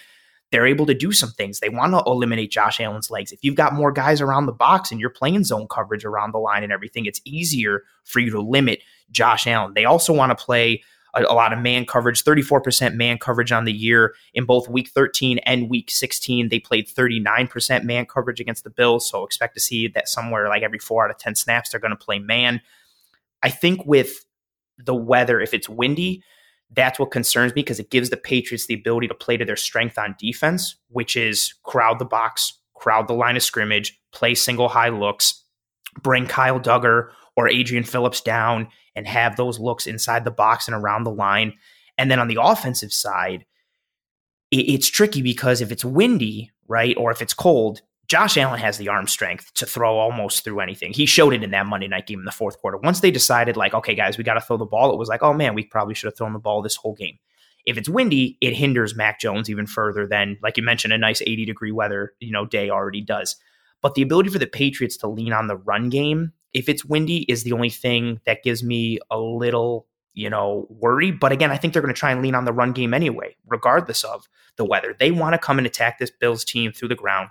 [0.51, 1.59] They're able to do some things.
[1.59, 3.31] They want to eliminate Josh Allen's legs.
[3.31, 6.39] If you've got more guys around the box and you're playing zone coverage around the
[6.39, 9.73] line and everything, it's easier for you to limit Josh Allen.
[9.73, 13.65] They also want to play a, a, lot of man coverage, 34% man coverage on
[13.65, 16.49] the year in both week 13 and week 16.
[16.49, 19.09] They played 39% man coverage against the Bills.
[19.09, 21.91] So expect to see that somewhere like every four out of 10 snaps, they're going
[21.91, 22.61] to play man.
[23.43, 24.25] I think with
[24.77, 26.23] the weather, if it's windy,
[26.73, 29.55] that's what concerns me because it gives the Patriots the ability to play to their
[29.55, 34.69] strength on defense, which is crowd the box, crowd the line of scrimmage, play single
[34.69, 35.43] high looks,
[36.01, 40.75] bring Kyle Dugger or Adrian Phillips down and have those looks inside the box and
[40.75, 41.53] around the line.
[41.97, 43.45] And then on the offensive side,
[44.51, 48.89] it's tricky because if it's windy, right, or if it's cold, Josh Allen has the
[48.89, 50.91] arm strength to throw almost through anything.
[50.91, 52.77] He showed it in that Monday night game in the fourth quarter.
[52.77, 55.23] Once they decided, like, okay, guys, we got to throw the ball, it was like,
[55.23, 57.17] oh man, we probably should have thrown the ball this whole game.
[57.65, 61.21] If it's windy, it hinders Mac Jones even further than, like you mentioned, a nice
[61.21, 63.37] 80 degree weather, you know, day already does.
[63.81, 67.25] But the ability for the Patriots to lean on the run game, if it's windy,
[67.29, 71.11] is the only thing that gives me a little, you know, worry.
[71.11, 73.35] But again, I think they're going to try and lean on the run game anyway,
[73.47, 74.27] regardless of
[74.57, 74.95] the weather.
[74.97, 77.29] They want to come and attack this Bills team through the ground.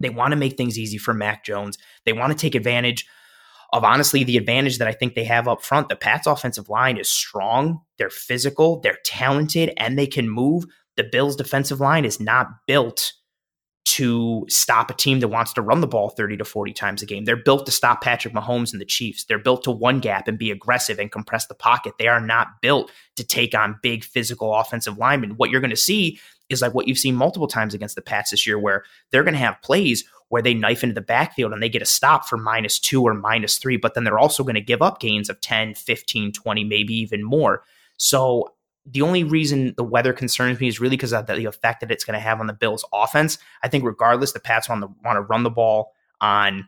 [0.00, 1.78] They want to make things easy for Mac Jones.
[2.04, 3.06] They want to take advantage
[3.72, 5.88] of honestly the advantage that I think they have up front.
[5.88, 10.64] The Pats offensive line is strong, they're physical, they're talented, and they can move.
[10.96, 13.14] The Bills defensive line is not built
[13.84, 17.06] to stop a team that wants to run the ball 30 to 40 times a
[17.06, 17.24] game.
[17.24, 19.24] They're built to stop Patrick Mahomes and the Chiefs.
[19.24, 21.94] They're built to one gap and be aggressive and compress the pocket.
[21.98, 25.32] They are not built to take on big physical offensive linemen.
[25.36, 26.18] What you're going to see
[26.48, 29.34] is like what you've seen multiple times against the Pats this year, where they're going
[29.34, 32.36] to have plays where they knife into the backfield and they get a stop for
[32.36, 35.40] minus two or minus three, but then they're also going to give up gains of
[35.40, 37.62] 10, 15, 20, maybe even more.
[37.98, 38.53] So
[38.86, 42.04] the only reason the weather concerns me is really because of the effect that it's
[42.04, 43.38] going to have on the Bills' offense.
[43.62, 46.66] I think regardless, the Pats want to want to run the ball on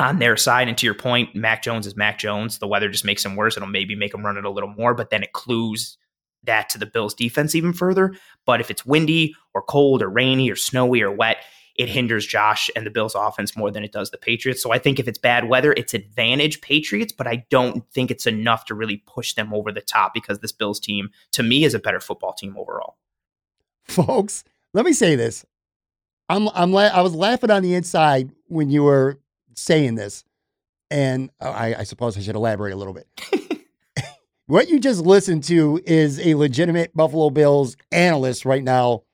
[0.00, 0.68] on their side.
[0.68, 2.58] And to your point, Mac Jones is Mac Jones.
[2.58, 3.56] The weather just makes him worse.
[3.56, 5.96] It'll maybe make him run it a little more, but then it clues
[6.44, 8.14] that to the Bills' defense even further.
[8.46, 11.38] But if it's windy or cold or rainy or snowy or wet,
[11.78, 14.62] it hinders Josh and the Bills offense more than it does the Patriots.
[14.62, 18.26] So I think if it's bad weather, it's advantage Patriots, but I don't think it's
[18.26, 21.74] enough to really push them over the top because this Bills team, to me, is
[21.74, 22.96] a better football team overall.
[23.84, 24.42] Folks,
[24.74, 25.46] let me say this.
[26.28, 29.18] I'm I'm la- I was laughing on the inside when you were
[29.54, 30.24] saying this,
[30.90, 33.06] and I, I suppose I should elaborate a little bit.
[34.46, 39.04] what you just listened to is a legitimate Buffalo Bills analyst right now.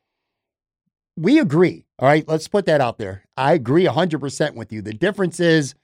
[1.16, 3.24] We agree all right, let's put that out there.
[3.36, 4.82] I agree 100% with you.
[4.82, 5.74] The difference is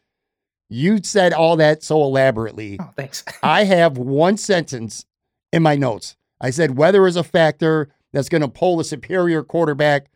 [0.69, 2.79] you said all that so elaborately.
[2.81, 3.25] Oh, thanks.
[3.43, 5.07] I have one sentence
[5.53, 6.17] in my notes.
[6.41, 10.11] I said weather is a factor that's going to pull the superior quarterback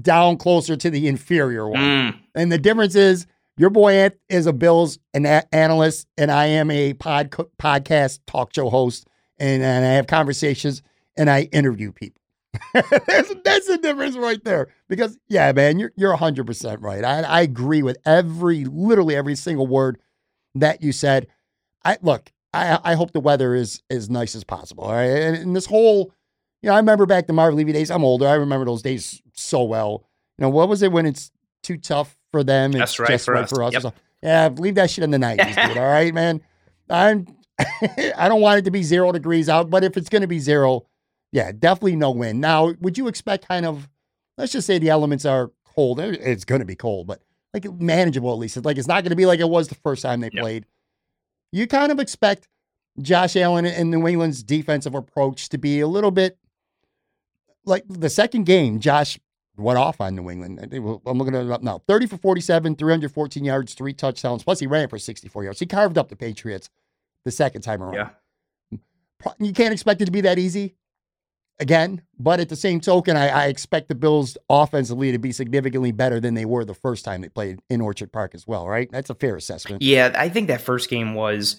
[0.00, 1.80] down closer to the inferior one.
[1.80, 2.20] Mm.
[2.34, 3.26] And the difference is
[3.56, 8.68] your boy is a Bills an analyst, and I am a pod, podcast talk show
[8.68, 9.06] host,
[9.38, 10.82] and, and I have conversations
[11.16, 12.20] and I interview people.
[12.72, 14.68] that's, that's the difference right there.
[14.88, 17.04] Because yeah, man, you're you're hundred percent right.
[17.04, 19.98] I, I agree with every literally every single word
[20.54, 21.26] that you said.
[21.84, 24.84] I look, I I hope the weather is as nice as possible.
[24.84, 25.04] All right.
[25.04, 26.12] And, and this whole,
[26.62, 27.90] you know, I remember back the Marv Levy days.
[27.90, 28.26] I'm older.
[28.26, 30.04] I remember those days so well.
[30.38, 31.30] You know, what was it when it's
[31.62, 32.70] too tough for them?
[32.70, 33.50] It's That's right just for right us.
[33.50, 33.72] for us.
[33.72, 33.82] Yep.
[33.82, 33.92] So,
[34.22, 35.76] yeah, leave that shit in the nineties, dude.
[35.76, 36.40] All right, man.
[36.90, 37.26] I'm
[38.16, 40.86] I don't want it to be zero degrees out, but if it's gonna be zero,
[41.34, 42.38] yeah, definitely no win.
[42.38, 43.88] Now, would you expect kind of,
[44.38, 45.98] let's just say the elements are cold.
[45.98, 47.22] Eh, it's going to be cold, but
[47.52, 48.56] like manageable at least.
[48.56, 50.40] It's like it's not going to be like it was the first time they yep.
[50.40, 50.64] played.
[51.50, 52.46] You kind of expect
[53.02, 56.38] Josh Allen and New England's defensive approach to be a little bit
[57.64, 58.78] like the second game.
[58.78, 59.18] Josh
[59.56, 60.60] went off on New England.
[60.72, 61.80] I'm looking at it up now.
[61.88, 64.44] 30 for 47, 314 yards, three touchdowns.
[64.44, 65.58] Plus, he ran for 64 yards.
[65.58, 66.70] He carved up the Patriots
[67.24, 67.94] the second time around.
[68.70, 68.80] Yeah.
[69.40, 70.76] You can't expect it to be that easy
[71.60, 72.02] again.
[72.18, 76.20] But at the same token, I, I, expect the Bills offensively to be significantly better
[76.20, 78.90] than they were the first time they played in Orchard Park as well, right?
[78.90, 79.82] That's a fair assessment.
[79.82, 81.56] Yeah, I think that first game was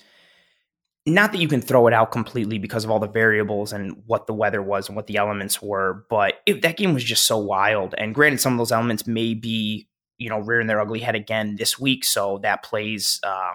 [1.06, 4.28] not that you can throw it out completely because of all the variables and what
[4.28, 7.38] the weather was and what the elements were, but it, that game was just so
[7.38, 7.94] wild.
[7.98, 9.88] And granted, some of those elements may be,
[10.18, 13.54] you know, rearing their ugly head again this week, so that plays um,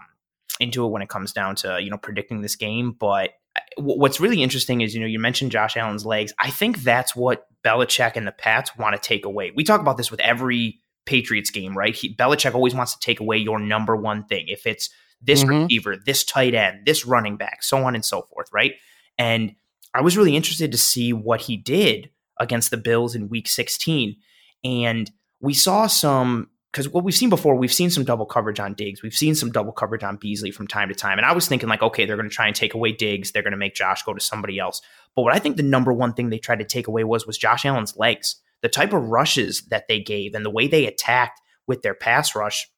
[0.61, 2.93] into it when it comes down to you know predicting this game.
[2.93, 3.30] But
[3.77, 6.33] what's really interesting is, you know, you mentioned Josh Allen's legs.
[6.39, 9.53] I think that's what Belichick and the Pats want to take away.
[9.55, 11.95] We talk about this with every Patriots game, right?
[11.95, 14.47] He, Belichick always wants to take away your number one thing.
[14.49, 14.91] If it's
[15.21, 15.65] this mm-hmm.
[15.65, 18.75] receiver, this tight end, this running back, so on and so forth, right?
[19.19, 19.55] And
[19.95, 24.17] I was really interested to see what he did against the Bills in week 16.
[24.65, 28.75] And we saw some because what we've seen before, we've seen some double coverage on
[28.75, 29.03] Diggs.
[29.03, 31.18] We've seen some double coverage on Beasley from time to time.
[31.18, 33.33] And I was thinking, like, okay, they're going to try and take away Diggs.
[33.33, 34.81] They're going to make Josh go to somebody else.
[35.16, 37.39] But what I think the number one thing they tried to take away was was
[37.39, 38.37] Josh Allen's legs.
[38.62, 42.37] The type of rushes that they gave and the way they attacked with their pass
[42.37, 42.71] rush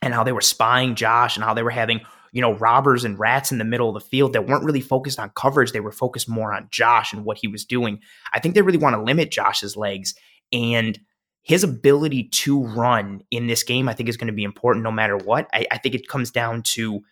[0.00, 2.00] and how they were spying Josh and how they were having,
[2.32, 5.18] you know, robbers and rats in the middle of the field that weren't really focused
[5.18, 5.72] on coverage.
[5.72, 8.00] They were focused more on Josh and what he was doing.
[8.32, 10.14] I think they really want to limit Josh's legs.
[10.52, 10.98] And
[11.46, 14.90] his ability to run in this game, I think, is going to be important no
[14.90, 15.48] matter what.
[15.52, 17.02] I, I, think it comes down to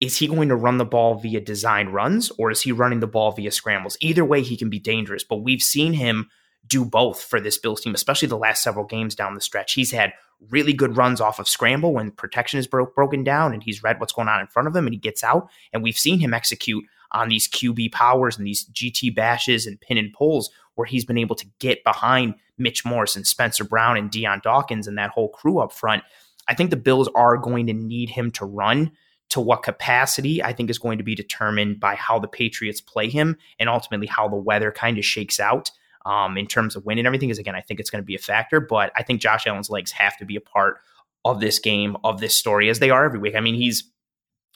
[0.00, 3.08] is he going to run the ball via design runs or is he running the
[3.08, 3.96] ball via scrambles?
[4.00, 6.30] Either way, he can be dangerous, but we've seen him
[6.64, 9.72] do both for this Bills team, especially the last several games down the stretch.
[9.72, 10.12] He's had
[10.48, 13.98] really good runs off of scramble when protection is bro- broken down and he's read
[13.98, 15.48] what's going on in front of him and he gets out.
[15.72, 19.98] And we've seen him execute on these QB powers and these GT bashes and pin
[19.98, 24.10] and pulls where he's been able to get behind Mitch Morse and Spencer Brown and
[24.10, 26.02] Dion Dawkins and that whole crew up front.
[26.48, 28.92] I think the Bills are going to need him to run.
[29.30, 33.08] To what capacity, I think, is going to be determined by how the Patriots play
[33.08, 35.70] him and ultimately how the weather kind of shakes out
[36.04, 37.30] um, in terms of winning and everything.
[37.30, 39.70] Is again, I think it's going to be a factor, but I think Josh Allen's
[39.70, 40.80] legs have to be a part
[41.24, 43.34] of this game, of this story, as they are every week.
[43.34, 43.90] I mean, he's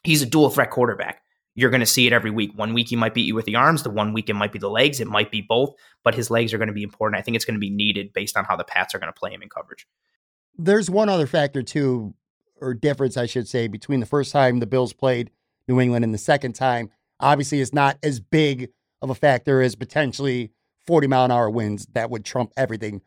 [0.04, 1.22] he's a dual threat quarterback
[1.56, 2.52] you're going to see it every week.
[2.54, 4.58] One week he might beat you with the arms, the one week it might be
[4.58, 7.18] the legs, it might be both, but his legs are going to be important.
[7.18, 9.18] I think it's going to be needed based on how the Pats are going to
[9.18, 9.86] play him in coverage.
[10.56, 12.14] There's one other factor too,
[12.60, 15.30] or difference, I should say, between the first time the Bills played
[15.66, 16.90] New England and the second time.
[17.20, 18.68] Obviously, it's not as big
[19.00, 20.52] of a factor as potentially
[20.86, 23.00] 40 mile an hour winds that would trump everything.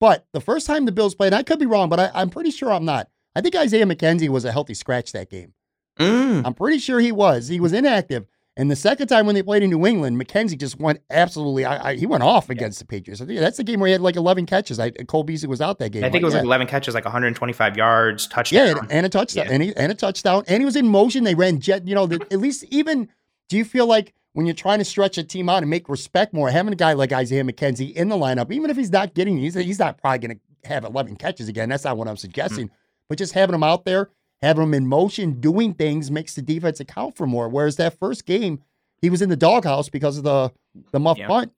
[0.00, 2.50] But the first time the Bills played, I could be wrong, but I, I'm pretty
[2.50, 3.08] sure I'm not.
[3.36, 5.54] I think Isaiah McKenzie was a healthy scratch that game.
[5.98, 6.42] Mm.
[6.44, 7.48] I'm pretty sure he was.
[7.48, 8.26] He was inactive.
[8.56, 11.64] And the second time when they played in New England, McKenzie just went absolutely.
[11.64, 13.20] I, I, he went off against the Patriots.
[13.20, 14.78] I think that's the game where he had like 11 catches.
[14.78, 16.04] I, Cole Beasley was out that game.
[16.04, 16.40] I think it was yeah.
[16.40, 18.66] like 11 catches, like 125 yards, touchdown.
[18.66, 19.52] Yeah, and a touchdown, yeah.
[19.52, 21.24] and, he, and a touchdown, and he was in motion.
[21.24, 21.88] They ran jet.
[21.88, 23.08] You know, the, at least even.
[23.50, 26.32] Do you feel like when you're trying to stretch a team out and make respect
[26.32, 29.36] more, having a guy like Isaiah McKenzie in the lineup, even if he's not getting,
[29.36, 31.68] he's he's not probably going to have 11 catches again.
[31.68, 32.68] That's not what I'm suggesting.
[32.68, 32.76] Mm-hmm.
[33.08, 34.10] But just having him out there
[34.44, 37.48] having him in motion doing things makes the defense account for more.
[37.48, 38.62] Whereas that first game,
[39.00, 40.52] he was in the doghouse because of the
[40.92, 41.26] the muff yeah.
[41.26, 41.52] punt,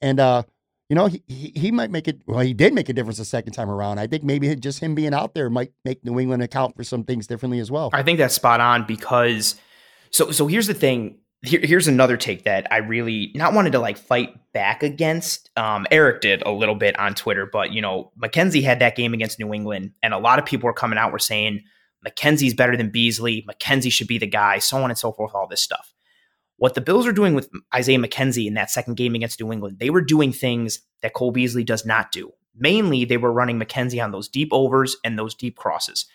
[0.00, 0.42] and uh,
[0.88, 2.20] you know he, he, he might make it.
[2.26, 3.98] Well, he did make a difference the second time around.
[3.98, 7.04] I think maybe just him being out there might make New England account for some
[7.04, 7.90] things differently as well.
[7.92, 9.56] I think that's spot on because
[10.10, 11.18] so so here's the thing.
[11.42, 15.50] Here, here's another take that I really not wanted to like fight back against.
[15.58, 19.12] Um, Eric did a little bit on Twitter, but you know McKenzie had that game
[19.12, 21.62] against New England, and a lot of people were coming out were saying
[22.04, 23.46] McKenzie's better than Beasley.
[23.48, 25.92] McKenzie should be the guy, so on and so forth, all this stuff.
[26.56, 29.78] What the Bills are doing with Isaiah McKenzie in that second game against New England,
[29.78, 32.32] they were doing things that Cole Beasley does not do.
[32.56, 36.06] Mainly, they were running McKenzie on those deep overs and those deep crosses.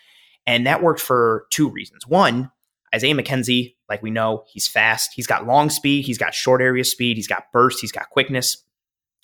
[0.46, 2.06] And that worked for two reasons.
[2.06, 2.50] One,
[2.94, 5.12] Isaiah McKenzie, like we know, he's fast.
[5.14, 6.04] He's got long speed.
[6.04, 7.16] He's got short area speed.
[7.16, 7.80] He's got burst.
[7.80, 8.64] He's got quickness,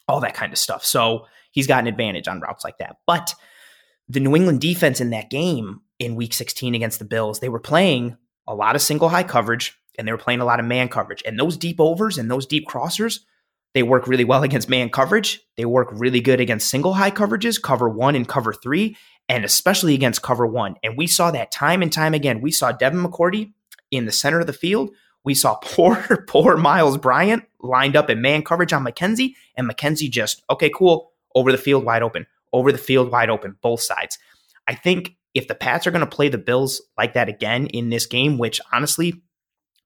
[0.06, 0.84] all that kind of stuff.
[0.84, 2.98] So he's got an advantage on routes like that.
[3.06, 3.34] But
[4.08, 7.61] the New England defense in that game in week 16 against the Bills, they were
[7.61, 8.16] playing
[8.47, 11.22] a lot of single high coverage and they were playing a lot of man coverage.
[11.26, 13.20] And those deep overs and those deep crossers,
[13.74, 15.40] they work really well against man coverage.
[15.57, 18.97] They work really good against single high coverages, cover one and cover three,
[19.28, 20.76] and especially against cover one.
[20.82, 22.40] And we saw that time and time again.
[22.40, 23.53] We saw Devin McCourty
[23.90, 24.90] in the center of the field.
[25.24, 30.11] We saw poor, poor Myles Bryant lined up in man coverage on McKenzie, and McKenzie
[30.11, 34.18] just, okay, cool, over the field wide open, over the field wide open, both sides.
[34.68, 37.91] I think if the Pats are going to play the Bills like that again in
[37.91, 39.22] this game, which honestly,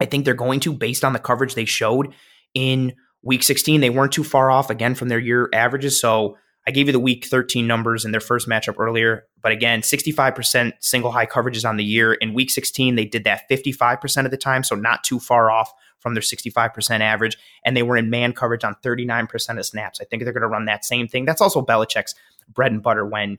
[0.01, 2.15] I think they're going to based on the coverage they showed
[2.55, 6.01] in week 16, they weren't too far off again from their year averages.
[6.01, 6.37] So
[6.69, 9.25] I gave you the week 13 numbers in their first matchup earlier.
[9.43, 12.13] But again, 65% single high coverages on the year.
[12.15, 14.63] In week 16, they did that 55% of the time.
[14.63, 17.37] So not too far off from their 65% average.
[17.65, 20.01] And they were in man coverage on 39% of snaps.
[20.01, 21.25] I think they're going to run that same thing.
[21.25, 22.15] That's also Belichick's
[22.49, 23.39] bread and butter when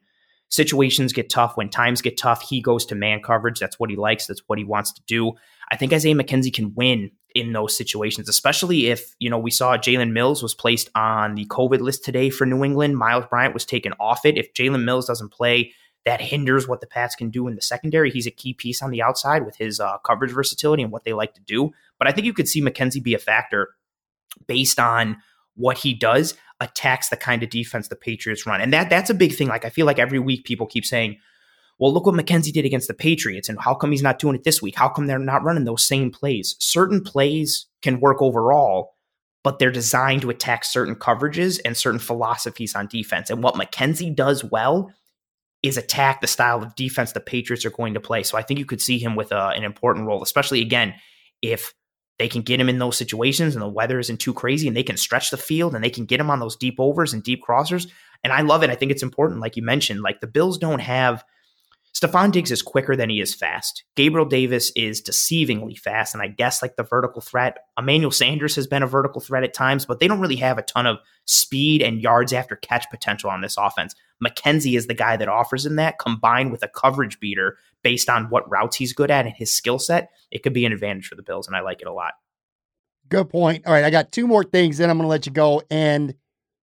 [0.51, 3.59] situations get tough, when times get tough, he goes to man coverage.
[3.59, 4.27] That's what he likes.
[4.27, 5.33] That's what he wants to do.
[5.71, 9.77] I think Isaiah McKenzie can win in those situations, especially if, you know, we saw
[9.77, 12.97] Jalen Mills was placed on the COVID list today for New England.
[12.97, 14.37] Myles Bryant was taken off it.
[14.37, 15.71] If Jalen Mills doesn't play,
[16.03, 18.11] that hinders what the Pats can do in the secondary.
[18.11, 21.13] He's a key piece on the outside with his uh, coverage versatility and what they
[21.13, 21.71] like to do.
[21.97, 23.69] But I think you could see McKenzie be a factor
[24.47, 25.17] based on
[25.55, 28.61] what he does attacks the kind of defense the Patriots run.
[28.61, 29.49] And that that's a big thing.
[29.49, 31.17] Like I feel like every week people keep saying,
[31.79, 34.43] well, look what McKenzie did against the Patriots, and how come he's not doing it
[34.43, 34.75] this week?
[34.75, 36.55] How come they're not running those same plays?
[36.59, 38.93] Certain plays can work overall,
[39.43, 43.31] but they're designed to attack certain coverages and certain philosophies on defense.
[43.31, 44.93] And what McKenzie does well
[45.63, 48.23] is attack the style of defense the Patriots are going to play.
[48.23, 50.93] So I think you could see him with a, uh, an important role, especially again
[51.41, 51.73] if
[52.19, 54.83] they can get him in those situations and the weather isn't too crazy and they
[54.83, 57.41] can stretch the field and they can get him on those deep overs and deep
[57.43, 57.89] crossers.
[58.23, 58.69] And I love it.
[58.69, 61.23] I think it's important, like you mentioned, like the Bills don't have
[61.93, 63.83] Stefon Diggs is quicker than he is fast.
[63.95, 67.57] Gabriel Davis is deceivingly fast, and I guess like the vertical threat.
[67.77, 70.63] Emmanuel Sanders has been a vertical threat at times, but they don't really have a
[70.63, 73.93] ton of speed and yards after catch potential on this offense.
[74.25, 78.25] McKenzie is the guy that offers him that, combined with a coverage beater based on
[78.25, 80.11] what routes he's good at and his skill set.
[80.31, 82.13] It could be an advantage for the Bills, and I like it a lot.
[83.09, 83.65] Good point.
[83.65, 86.13] All right, I got two more things, then I'm going to let you go, and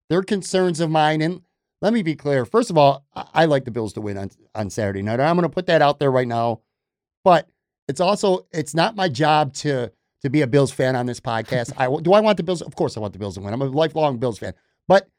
[0.09, 1.21] they're concerns of mine.
[1.21, 1.41] And
[1.81, 2.45] let me be clear.
[2.45, 5.19] First of all, I like the Bills to win on, on Saturday night.
[5.19, 6.61] I'm going to put that out there right now.
[7.23, 7.49] But
[7.87, 9.91] it's also it's not my job to
[10.21, 11.73] to be a Bills fan on this podcast.
[11.77, 12.61] I do I want the Bills?
[12.61, 13.53] Of course, I want the Bills to win.
[13.53, 14.53] I'm a lifelong Bills fan.
[14.87, 15.09] But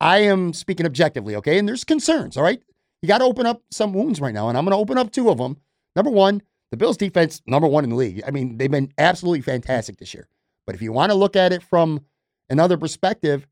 [0.00, 1.58] I am speaking objectively, okay?
[1.58, 2.62] And there's concerns, all right?
[3.02, 5.12] You got to open up some wounds right now, and I'm going to open up
[5.12, 5.58] two of them.
[5.94, 8.22] Number one, the Bills defense, number one in the league.
[8.26, 10.28] I mean, they've been absolutely fantastic this year.
[10.66, 12.00] But if you want to look at it from
[12.50, 13.46] another perspective,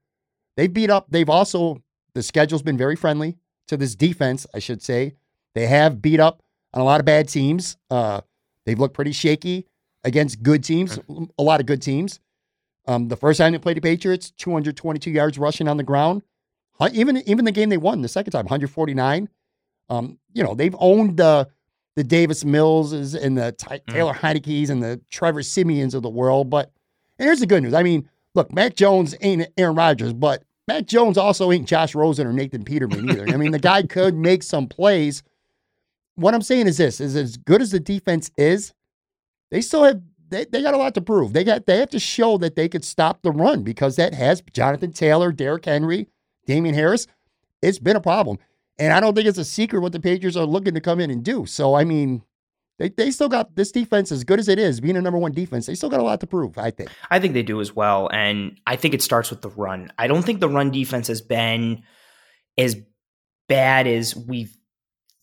[0.56, 1.82] they've beat up, they've also
[2.14, 3.36] the schedule's been very friendly
[3.68, 5.14] to this defense, I should say.
[5.54, 6.42] They have beat up
[6.72, 7.76] on a lot of bad teams.
[7.90, 8.20] Uh,
[8.66, 9.66] they've looked pretty shaky
[10.02, 10.98] against good teams,
[11.38, 12.20] a lot of good teams.
[12.86, 16.22] Um, the first time they played the Patriots, 222 yards rushing on the ground.
[16.92, 19.28] Even even the game they won the second time, 149.
[19.90, 21.48] Um, you know they've owned the
[21.96, 23.92] the Davis Millses and the Ty- mm.
[23.92, 26.50] Taylor Heinicke's and the Trevor Siemians of the world.
[26.50, 26.72] But
[27.18, 27.74] here's the good news.
[27.74, 32.26] I mean, look, Mac Jones ain't Aaron Rodgers, but Mac Jones also ain't Josh Rosen
[32.26, 33.28] or Nathan Peterman either.
[33.28, 35.22] I mean, the guy could make some plays.
[36.16, 38.72] What I'm saying is this: is as good as the defense is,
[39.50, 40.00] they still have
[40.30, 41.32] they, they got a lot to prove.
[41.32, 44.42] They got they have to show that they could stop the run because that has
[44.52, 46.08] Jonathan Taylor, Derrick Henry,
[46.46, 47.06] Damien Harris.
[47.62, 48.38] It's been a problem.
[48.78, 51.10] And I don't think it's a secret what the Patriots are looking to come in
[51.10, 51.46] and do.
[51.46, 52.22] So I mean,
[52.78, 55.32] they, they still got this defense as good as it is, being a number one
[55.32, 55.66] defense.
[55.66, 56.90] They still got a lot to prove, I think.
[57.08, 58.08] I think they do as well.
[58.12, 59.92] And I think it starts with the run.
[59.96, 61.84] I don't think the run defense has been
[62.58, 62.76] as
[63.48, 64.56] bad as we've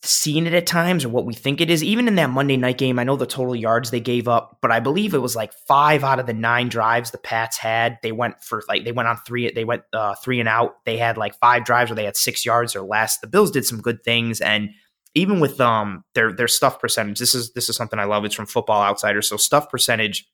[0.03, 1.83] seen it at times or what we think it is.
[1.83, 4.71] Even in that Monday night game, I know the total yards they gave up, but
[4.71, 7.99] I believe it was like five out of the nine drives the Pats had.
[8.01, 9.51] They went for like they went on three.
[9.51, 10.77] They went uh, three and out.
[10.85, 13.19] They had like five drives where they had six yards or less.
[13.19, 14.71] The Bills did some good things and
[15.13, 18.25] even with um their their stuff percentage, this is this is something I love.
[18.25, 19.27] It's from Football Outsiders.
[19.27, 20.27] So stuff percentage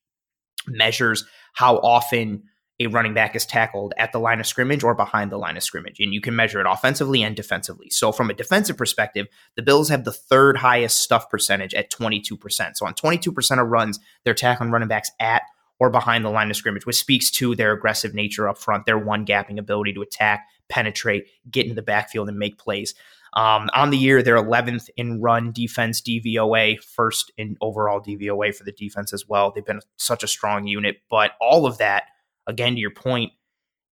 [0.68, 2.43] measures how often
[2.80, 5.64] a running back is tackled at the line of scrimmage or behind the line of
[5.64, 7.90] scrimmage, and you can measure it offensively and defensively.
[7.90, 12.78] So from a defensive perspective, the Bills have the third highest stuff percentage at 22%.
[12.78, 15.44] So on 22% of runs, they're tackling running backs at
[15.80, 18.98] or behind the line of scrimmage, which speaks to their aggressive nature up front, their
[18.98, 22.96] one gapping ability to attack, penetrate, get into the backfield, and make plays.
[23.34, 28.64] Um, on the year, they're 11th in run defense DVOA, first in overall DVOA for
[28.64, 29.52] the defense as well.
[29.52, 32.04] They've been such a strong unit, but all of that,
[32.48, 33.32] again, to your point,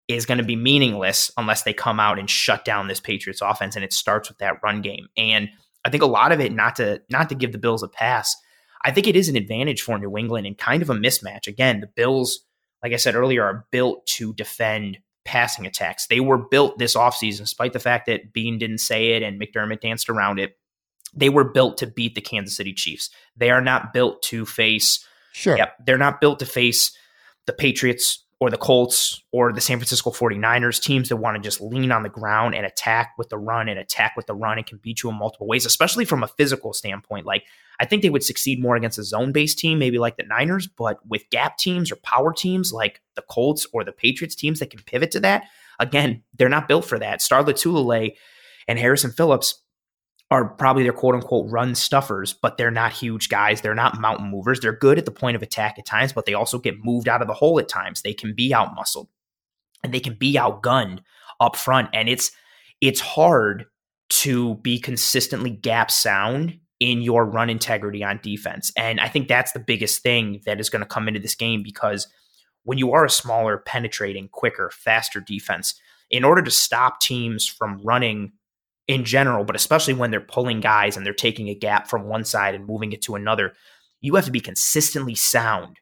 [0.08, 3.76] is going to be meaningless unless they come out and shut down this Patriots offense.
[3.76, 5.08] And it starts with that run game.
[5.18, 5.49] And
[5.84, 8.36] I think a lot of it, not to not to give the Bills a pass,
[8.84, 11.47] I think it is an advantage for New England and kind of a mismatch.
[11.47, 12.45] Again, the Bills,
[12.84, 16.06] like I said earlier, are built to defend passing attacks.
[16.08, 19.82] They were built this offseason, despite the fact that Beane didn't say it and McDermott
[19.82, 20.58] danced around it.
[21.16, 23.10] They were built to beat the Kansas City Chiefs.
[23.36, 25.06] They are not built to face.
[25.34, 25.58] Sure.
[25.58, 25.86] Yep.
[25.86, 26.95] They're not built to face
[27.45, 31.62] the Patriots or the Colts or the San Francisco 49ers, teams that want to just
[31.62, 34.68] lean on the ground and attack with the run and attack with the run and
[34.68, 37.26] can beat you in multiple ways, especially from a physical standpoint.
[37.26, 37.44] Like,
[37.80, 40.68] I think they would succeed more against a zone based team, maybe like the Niners,
[40.68, 44.70] but with gap teams or power teams like the Colts or the Patriots teams that
[44.70, 45.46] can pivot to that,
[45.80, 47.22] again, they're not built for that.
[47.22, 48.16] Star Lotulelei
[48.68, 49.62] and Harrison Phillips
[50.32, 53.61] are probably their quote unquote run stuffers, but they're not huge guys.
[53.61, 54.59] They're not mountain movers.
[54.59, 57.21] They're good at the point of attack at times, but they also get moved out
[57.21, 58.01] of the hole at times.
[58.01, 59.07] They can be out muscled
[59.84, 60.99] and they can be outgunned
[61.39, 61.89] up front.
[61.93, 62.32] And it's
[62.82, 63.65] it's hard
[64.09, 68.71] to be consistently gap sound in your run integrity on defense.
[68.76, 71.63] And I think that's the biggest thing that is going to come into this game
[71.63, 72.07] because
[72.63, 77.80] when you are a smaller, penetrating, quicker, faster defense, in order to stop teams from
[77.84, 78.34] running
[78.88, 82.24] in general, but especially when they're pulling guys and they're taking a gap from one
[82.24, 83.54] side and moving it to another,
[84.02, 85.80] you have to be consistently sound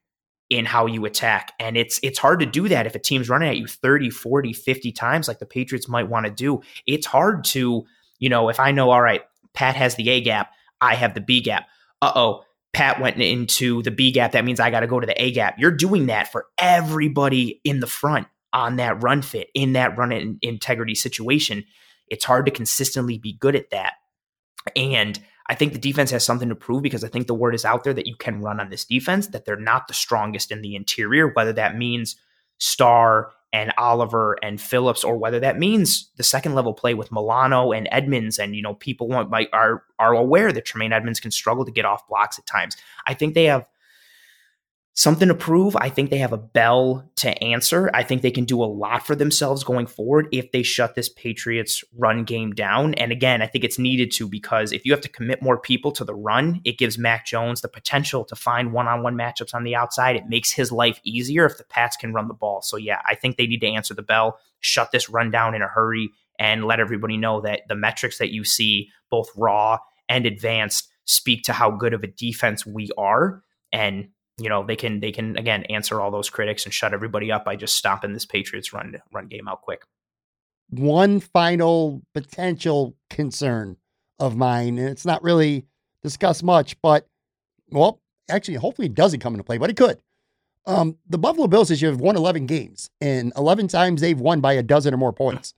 [0.50, 1.52] in how you attack.
[1.60, 4.54] And it's it's hard to do that if a team's running at you 30, 40,
[4.54, 6.62] 50 times like the Patriots might want to do.
[6.86, 7.86] It's hard to,
[8.20, 9.22] you know, if I know all right,
[9.54, 11.68] Pat has the A gap, I have the B gap.
[12.02, 12.44] Uh oh,
[12.74, 14.32] Pat went into the B gap.
[14.32, 15.60] That means I got to go to the A gap.
[15.60, 20.40] You're doing that for everybody in the front on that run fit, in that run
[20.42, 21.66] integrity situation.
[22.14, 23.94] It's hard to consistently be good at that.
[24.76, 27.66] And I think the defense has something to prove because I think the word is
[27.66, 30.62] out there that you can run on this defense, that they're not the strongest in
[30.62, 32.16] the interior, whether that means
[32.60, 37.72] Star and Oliver and Phillips, or whether that means the second level play with Milano
[37.72, 38.38] and Edmunds.
[38.38, 41.72] And, you know, people want, might, are, are aware that Tremaine Edmunds can struggle to
[41.72, 42.78] get off blocks at times.
[43.08, 43.66] I think they have
[44.96, 45.76] something to prove.
[45.76, 47.90] I think they have a bell to answer.
[47.94, 51.10] I think they can do a lot for themselves going forward if they shut this
[51.10, 52.94] Patriots run game down.
[52.96, 55.92] And again, I think it's needed to because if you have to commit more people
[55.94, 59.56] to the run, it gives Mac Jones the potential to find one on one matchups
[59.56, 60.16] on the outside.
[60.16, 62.62] It makes his life easier if the Pats can run the ball.
[62.62, 65.64] So, yeah, I think they need to answer the bell, shut this run down in
[65.64, 70.28] a hurry, and let everybody know that the metrics that you see, both raw and
[70.28, 73.44] advanced, speak to how good of a defense we are.
[73.72, 77.32] And you know they can they can again answer all those critics and shut everybody
[77.32, 79.84] up by just stopping this Patriots run run game out quick.
[80.70, 83.78] One final potential concern
[84.20, 85.66] of mine, and it's not really
[86.02, 87.08] discussed much, but
[87.70, 90.00] well, actually, hopefully it doesn't come into play, but it could.
[90.66, 94.40] Um, the Buffalo Bills this year have won 11 games, and 11 times they've won
[94.40, 95.54] by a dozen or more points.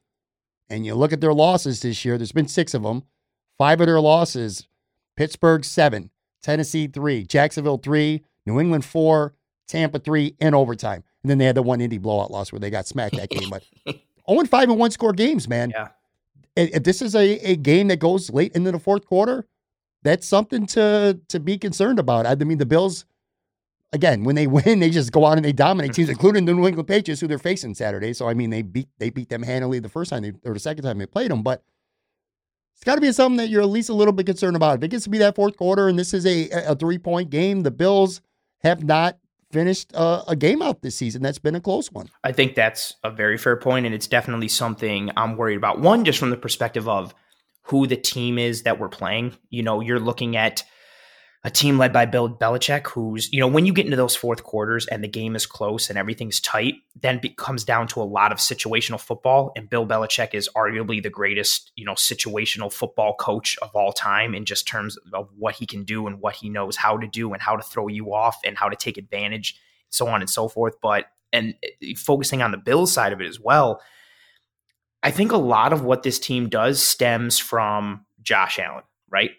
[0.69, 3.03] And you look at their losses this year, there's been six of them.
[3.57, 4.67] Five of their losses
[5.15, 6.09] Pittsburgh, seven,
[6.41, 9.33] Tennessee, three, Jacksonville, three, New England four,
[9.67, 11.03] Tampa three in overtime.
[11.23, 13.49] And then they had the one Indy blowout loss where they got smacked that game.
[13.49, 15.71] But 0 and 5 and one score games, man.
[15.71, 15.87] Yeah.
[16.55, 19.45] If this is a, a game that goes late into the fourth quarter,
[20.03, 22.25] that's something to to be concerned about.
[22.25, 23.05] I mean, the Bills,
[23.91, 26.67] again, when they win, they just go out and they dominate teams, including the New
[26.67, 28.13] England Patriots, who they're facing Saturday.
[28.13, 30.59] So I mean, they beat they beat them handily the first time they, or the
[30.59, 31.43] second time they played them.
[31.43, 31.63] But
[32.75, 34.77] it's got to be something that you're at least a little bit concerned about.
[34.77, 37.31] If it gets to be that fourth quarter and this is a a three point
[37.31, 38.21] game, the Bills
[38.63, 39.17] have not
[39.51, 41.21] finished uh, a game out this season.
[41.21, 42.09] That's been a close one.
[42.23, 45.79] I think that's a very fair point, and it's definitely something I'm worried about.
[45.79, 47.13] One, just from the perspective of
[47.63, 49.37] who the team is that we're playing.
[49.49, 50.63] You know, you're looking at
[51.45, 54.43] a team led by Bill Belichick, who's, you know, when you get into those fourth
[54.43, 58.03] quarters and the game is close and everything's tight, then it comes down to a
[58.03, 59.51] lot of situational football.
[59.55, 64.33] And Bill Belichick is arguably the greatest, you know, situational football coach of all time
[64.33, 67.31] in just terms of what he can do and what he knows how to do
[67.31, 69.55] and how to throw you off and how to take advantage,
[69.91, 70.73] so on and so forth.
[70.81, 73.83] But, and eh, focusing on the Bill side of it as well,
[75.03, 79.29] I think a lot of what this team does stems from Josh Allen, right?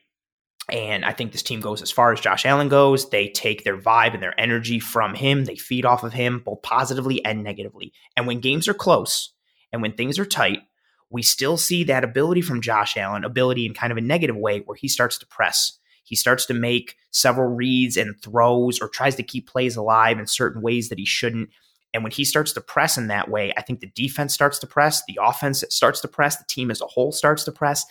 [0.69, 3.11] And I think this team goes as far as Josh Allen goes.
[3.11, 5.45] They take their vibe and their energy from him.
[5.45, 7.93] They feed off of him, both positively and negatively.
[8.17, 9.33] And when games are close
[9.73, 10.61] and when things are tight,
[11.09, 14.61] we still see that ability from Josh Allen, ability in kind of a negative way
[14.61, 15.79] where he starts to press.
[16.03, 20.27] He starts to make several reads and throws or tries to keep plays alive in
[20.27, 21.51] certain ways that he shouldn't.
[21.95, 24.67] And when he starts to press in that way, I think the defense starts to
[24.67, 27.87] press, the offense starts to press, the team as a whole starts to press.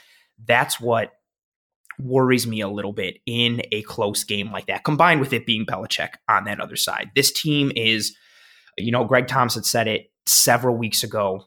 [0.46, 1.14] That's what
[2.00, 5.66] worries me a little bit in a close game like that, combined with it being
[5.66, 7.12] Belichick on that other side.
[7.16, 8.16] This team is,
[8.78, 11.46] you know, Greg Thompson said it several weeks ago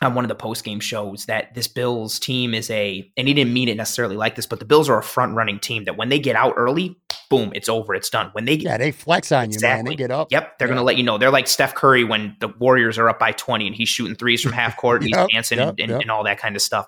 [0.00, 3.34] on one of the post game shows that this Bills team is a, and he
[3.34, 5.96] didn't mean it necessarily like this, but the Bills are a front running team that
[5.96, 6.96] when they get out early,
[7.28, 8.30] boom, it's over, it's done.
[8.32, 9.68] When they yeah, they flex on exactly.
[9.68, 9.84] you, man.
[9.84, 10.28] They get up.
[10.30, 10.74] Yep, they're yeah.
[10.74, 11.18] to let you know.
[11.18, 14.40] They're like Steph Curry when the Warriors are up by twenty and he's shooting threes
[14.40, 16.00] from half court, and yep, he's dancing yep, and, and, yep.
[16.02, 16.86] and all that kind of stuff.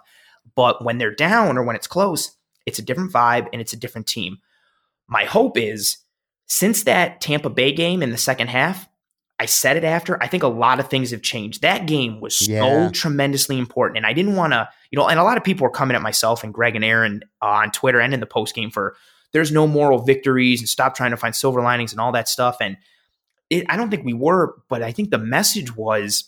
[0.54, 2.36] But when they're down or when it's close,
[2.70, 4.38] it's a different vibe and it's a different team.
[5.08, 5.98] My hope is
[6.46, 8.88] since that Tampa Bay game in the second half,
[9.40, 10.22] I said it after.
[10.22, 11.62] I think a lot of things have changed.
[11.62, 12.90] That game was so yeah.
[12.92, 15.08] tremendously important, and I didn't want to, you know.
[15.08, 17.72] And a lot of people were coming at myself and Greg and Aaron uh, on
[17.72, 18.96] Twitter and in the post game for
[19.32, 22.58] there's no moral victories and stop trying to find silver linings and all that stuff.
[22.60, 22.76] And
[23.48, 26.24] it, I don't think we were, but I think the message was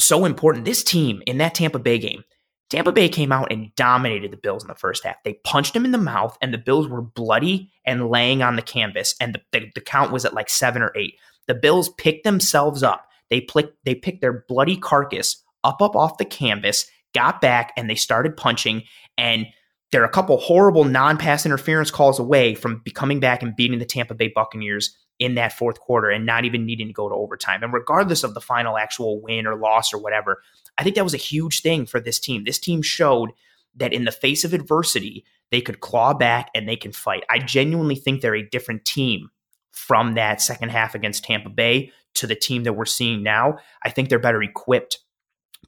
[0.00, 0.64] so important.
[0.64, 2.24] This team in that Tampa Bay game,
[2.70, 5.22] Tampa Bay came out and dominated the Bills in the first half.
[5.22, 8.62] They punched them in the mouth, and the Bills were bloody and laying on the
[8.62, 9.14] canvas.
[9.20, 11.14] And the, the, the count was at like seven or eight.
[11.46, 13.06] The Bills picked themselves up.
[13.30, 17.88] They, plick, they picked their bloody carcass up, up off the canvas, got back, and
[17.88, 18.82] they started punching.
[19.18, 19.46] And
[19.92, 23.84] they're a couple horrible non pass interference calls away from coming back and beating the
[23.84, 27.62] Tampa Bay Buccaneers in that fourth quarter and not even needing to go to overtime.
[27.62, 30.42] And regardless of the final actual win or loss or whatever,
[30.76, 32.44] I think that was a huge thing for this team.
[32.44, 33.30] This team showed
[33.76, 37.24] that in the face of adversity, they could claw back and they can fight.
[37.30, 39.30] I genuinely think they're a different team
[39.70, 43.58] from that second half against Tampa Bay to the team that we're seeing now.
[43.84, 44.98] I think they're better equipped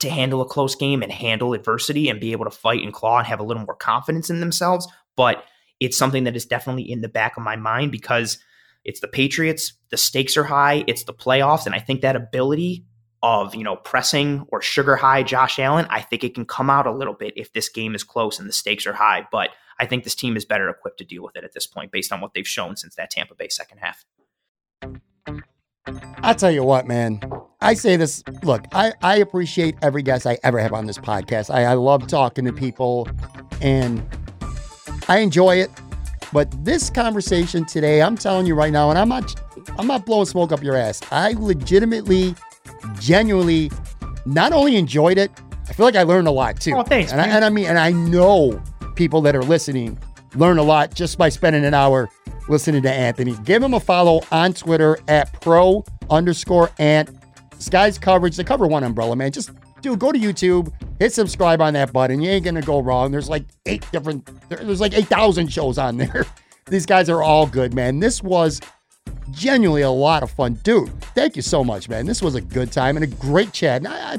[0.01, 3.19] to handle a close game and handle adversity and be able to fight and claw
[3.19, 4.87] and have a little more confidence in themselves.
[5.17, 5.45] But
[5.81, 8.39] it's something that is definitely in the back of my mind because
[8.87, 12.87] it's the Patriots, the stakes are high, it's the playoffs, and I think that ability
[13.23, 16.87] of you know pressing or sugar high Josh Allen, I think it can come out
[16.87, 19.27] a little bit if this game is close and the stakes are high.
[19.33, 21.91] But I think this team is better equipped to deal with it at this point
[21.91, 24.05] based on what they've shown since that Tampa Bay second half.
[26.19, 27.21] I'll tell you what, man.
[27.61, 28.23] I say this.
[28.45, 31.53] Look, I, I appreciate every guest I ever have on this podcast.
[31.53, 33.09] I, I love talking to people
[33.61, 34.07] and
[35.09, 35.71] I enjoy it.
[36.33, 39.41] But this conversation today, I'm telling you right now, and I'm not
[39.79, 41.01] I'm not blowing smoke up your ass.
[41.11, 42.35] I legitimately,
[43.01, 43.71] genuinely
[44.25, 45.31] not only enjoyed it,
[45.69, 46.75] I feel like I learned a lot too.
[46.75, 47.13] Oh, thanks.
[47.13, 48.61] And I, and I mean, and I know
[48.95, 49.99] people that are listening
[50.35, 52.09] learn a lot just by spending an hour
[52.49, 53.37] listening to Anthony.
[53.45, 57.11] Give him a follow on Twitter at pro underscore ant.
[57.59, 59.33] Sky's coverage, the cover one umbrella, man.
[59.33, 59.51] Just
[59.87, 62.21] dude, go to YouTube, hit subscribe on that button.
[62.21, 63.13] You ain't gonna go wrong.
[63.13, 66.27] There's like eight different, there's like 8,000 shows on there.
[66.67, 68.01] These guys are all good, man.
[68.01, 68.61] This was
[69.31, 70.55] genuinely a lot of fun.
[70.65, 72.07] Dude, thank you so much, man.
[72.07, 73.77] This was a good time and a great chat.
[73.77, 74.19] And I, I,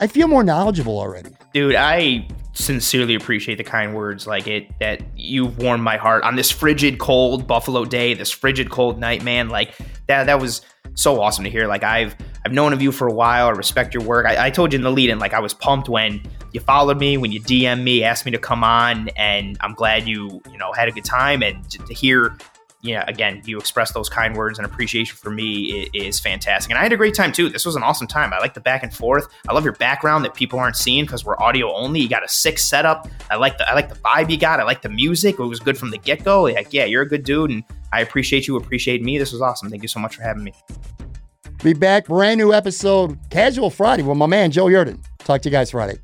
[0.00, 1.30] I feel more knowledgeable already.
[1.54, 6.36] Dude, I sincerely appreciate the kind words like it that you've warmed my heart on
[6.36, 9.76] this frigid cold buffalo day this frigid cold night man like
[10.06, 10.60] that that was
[10.94, 12.14] so awesome to hear like i've
[12.44, 14.78] i've known of you for a while i respect your work i, I told you
[14.78, 16.22] in the lead in like i was pumped when
[16.52, 20.06] you followed me when you dm me asked me to come on and i'm glad
[20.08, 22.36] you you know had a good time and to, to hear
[22.84, 26.70] yeah, again, you express those kind words and appreciation for me is, fantastic.
[26.70, 27.48] And I had a great time too.
[27.48, 28.34] This was an awesome time.
[28.34, 29.26] I like the back and forth.
[29.48, 32.00] I love your background that people aren't seeing because we're audio only.
[32.00, 33.08] You got a sick setup.
[33.30, 34.60] I like the I like the vibe you got.
[34.60, 35.38] I like the music.
[35.38, 36.42] It was good from the get go.
[36.42, 38.56] Like, yeah, you're a good dude, and I appreciate you.
[38.56, 39.16] Appreciate me.
[39.16, 39.70] This was awesome.
[39.70, 40.52] Thank you so much for having me.
[41.64, 45.02] Be back, brand new episode, Casual Friday with my man Joe Yerdon.
[45.20, 45.98] Talk to you guys Friday.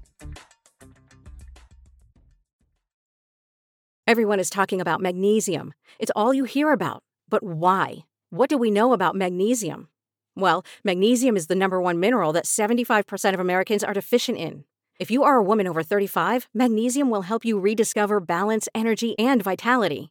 [4.07, 5.75] Everyone is talking about magnesium.
[5.99, 7.03] It's all you hear about.
[7.29, 8.07] But why?
[8.31, 9.89] What do we know about magnesium?
[10.35, 14.65] Well, magnesium is the number one mineral that 75% of Americans are deficient in.
[14.99, 19.43] If you are a woman over 35, magnesium will help you rediscover balance, energy, and
[19.43, 20.11] vitality.